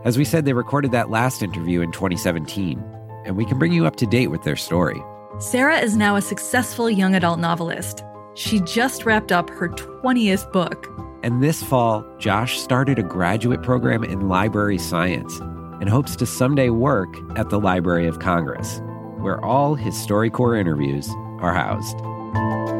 As 0.04 0.18
we 0.18 0.24
said, 0.24 0.44
they 0.44 0.52
recorded 0.52 0.90
that 0.90 1.08
last 1.08 1.42
interview 1.42 1.80
in 1.82 1.92
2017, 1.92 2.82
and 3.24 3.36
we 3.36 3.44
can 3.44 3.58
bring 3.58 3.72
you 3.72 3.86
up 3.86 3.96
to 3.96 4.06
date 4.06 4.28
with 4.28 4.42
their 4.42 4.56
story. 4.56 5.00
Sarah 5.38 5.78
is 5.78 5.96
now 5.96 6.16
a 6.16 6.22
successful 6.22 6.90
young 6.90 7.14
adult 7.14 7.38
novelist. 7.38 8.02
She 8.34 8.60
just 8.60 9.04
wrapped 9.04 9.30
up 9.30 9.50
her 9.50 9.68
20th 9.68 10.50
book. 10.52 10.88
And 11.22 11.42
this 11.42 11.62
fall, 11.62 12.04
Josh 12.18 12.58
started 12.58 12.98
a 12.98 13.04
graduate 13.04 13.62
program 13.62 14.02
in 14.02 14.28
library 14.28 14.78
science 14.78 15.38
and 15.80 15.88
hopes 15.88 16.16
to 16.16 16.26
someday 16.26 16.70
work 16.70 17.16
at 17.36 17.50
the 17.50 17.60
Library 17.60 18.08
of 18.08 18.18
Congress, 18.18 18.80
where 19.18 19.44
all 19.44 19.76
his 19.76 19.94
StoryCorps 19.94 20.58
interviews 20.58 21.08
are 21.40 21.54
housed. 21.54 22.77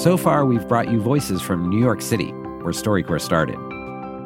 So 0.00 0.16
far, 0.16 0.46
we've 0.46 0.66
brought 0.66 0.90
you 0.90 0.98
voices 0.98 1.42
from 1.42 1.68
New 1.68 1.78
York 1.78 2.00
City, 2.00 2.32
where 2.62 2.72
StoryCorps 2.72 3.20
started. 3.20 3.58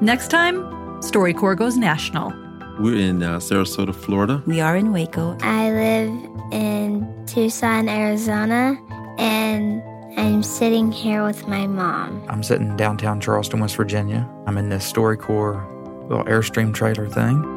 Next 0.00 0.28
time, 0.28 0.62
StoryCorps 1.02 1.56
goes 1.56 1.76
national. 1.76 2.32
We're 2.78 2.96
in 2.96 3.24
uh, 3.24 3.38
Sarasota, 3.38 3.92
Florida. 3.92 4.40
We 4.46 4.60
are 4.60 4.76
in 4.76 4.92
Waco. 4.92 5.36
I 5.40 5.72
live 5.72 6.30
in 6.52 7.26
Tucson, 7.26 7.88
Arizona, 7.88 8.78
and 9.18 9.82
I'm 10.16 10.44
sitting 10.44 10.92
here 10.92 11.24
with 11.24 11.48
my 11.48 11.66
mom. 11.66 12.24
I'm 12.28 12.44
sitting 12.44 12.76
downtown 12.76 13.20
Charleston, 13.20 13.58
West 13.58 13.74
Virginia. 13.74 14.30
I'm 14.46 14.56
in 14.58 14.68
this 14.68 14.92
StoryCorps 14.92 16.08
little 16.08 16.24
Airstream 16.26 16.72
trailer 16.72 17.08
thing. 17.08 17.53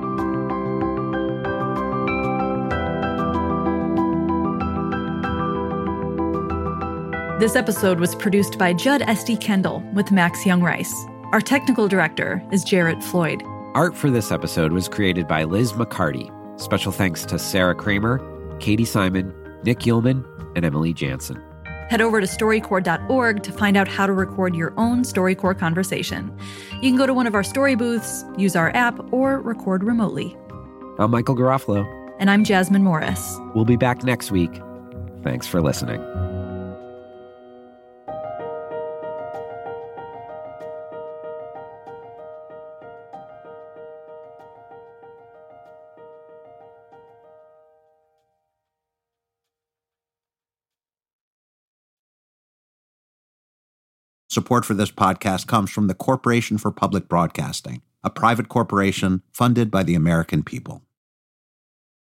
This 7.39 7.55
episode 7.55 7.99
was 7.99 8.15
produced 8.15 8.57
by 8.57 8.73
Jud 8.73 9.03
Esty-Kendall 9.03 9.83
with 9.93 10.11
Max 10.11 10.43
Jungreis. 10.43 10.91
Our 11.31 11.39
technical 11.39 11.87
director 11.87 12.43
is 12.51 12.63
Jarrett 12.63 13.03
Floyd. 13.03 13.43
Art 13.75 13.95
for 13.95 14.09
this 14.09 14.31
episode 14.31 14.71
was 14.71 14.87
created 14.87 15.27
by 15.27 15.43
Liz 15.43 15.73
McCarty. 15.73 16.31
Special 16.59 16.91
thanks 16.91 17.25
to 17.25 17.37
Sarah 17.37 17.75
Kramer, 17.75 18.19
Katie 18.59 18.85
Simon, 18.85 19.35
Nick 19.63 19.81
Yulman, 19.81 20.25
and 20.55 20.65
Emily 20.65 20.93
Jansen. 20.95 21.39
Head 21.91 22.01
over 22.01 22.19
to 22.19 22.25
storycorps.org 22.25 23.43
to 23.43 23.51
find 23.51 23.77
out 23.77 23.87
how 23.87 24.07
to 24.07 24.13
record 24.13 24.55
your 24.55 24.73
own 24.75 25.03
StoryCorps 25.03 25.59
conversation. 25.59 26.35
You 26.81 26.89
can 26.89 26.97
go 26.97 27.05
to 27.05 27.13
one 27.13 27.27
of 27.27 27.35
our 27.35 27.43
story 27.43 27.75
booths, 27.75 28.25
use 28.35 28.55
our 28.55 28.75
app, 28.75 28.99
or 29.13 29.41
record 29.41 29.83
remotely. 29.83 30.35
I'm 30.97 31.11
Michael 31.11 31.35
Garofalo. 31.35 31.85
And 32.17 32.31
I'm 32.31 32.43
Jasmine 32.43 32.83
Morris. 32.83 33.37
We'll 33.53 33.63
be 33.63 33.77
back 33.77 34.03
next 34.03 34.31
week. 34.31 34.59
Thanks 35.21 35.45
for 35.45 35.61
listening. 35.61 36.01
Support 54.29 54.65
for 54.65 54.73
this 54.73 54.91
podcast 54.91 55.47
comes 55.47 55.71
from 55.71 55.87
the 55.87 55.93
Corporation 55.93 56.57
for 56.57 56.69
Public 56.69 57.07
Broadcasting, 57.07 57.81
a 58.03 58.09
private 58.09 58.49
corporation 58.49 59.21
funded 59.31 59.71
by 59.71 59.83
the 59.83 59.95
American 59.95 60.43
people. 60.43 60.86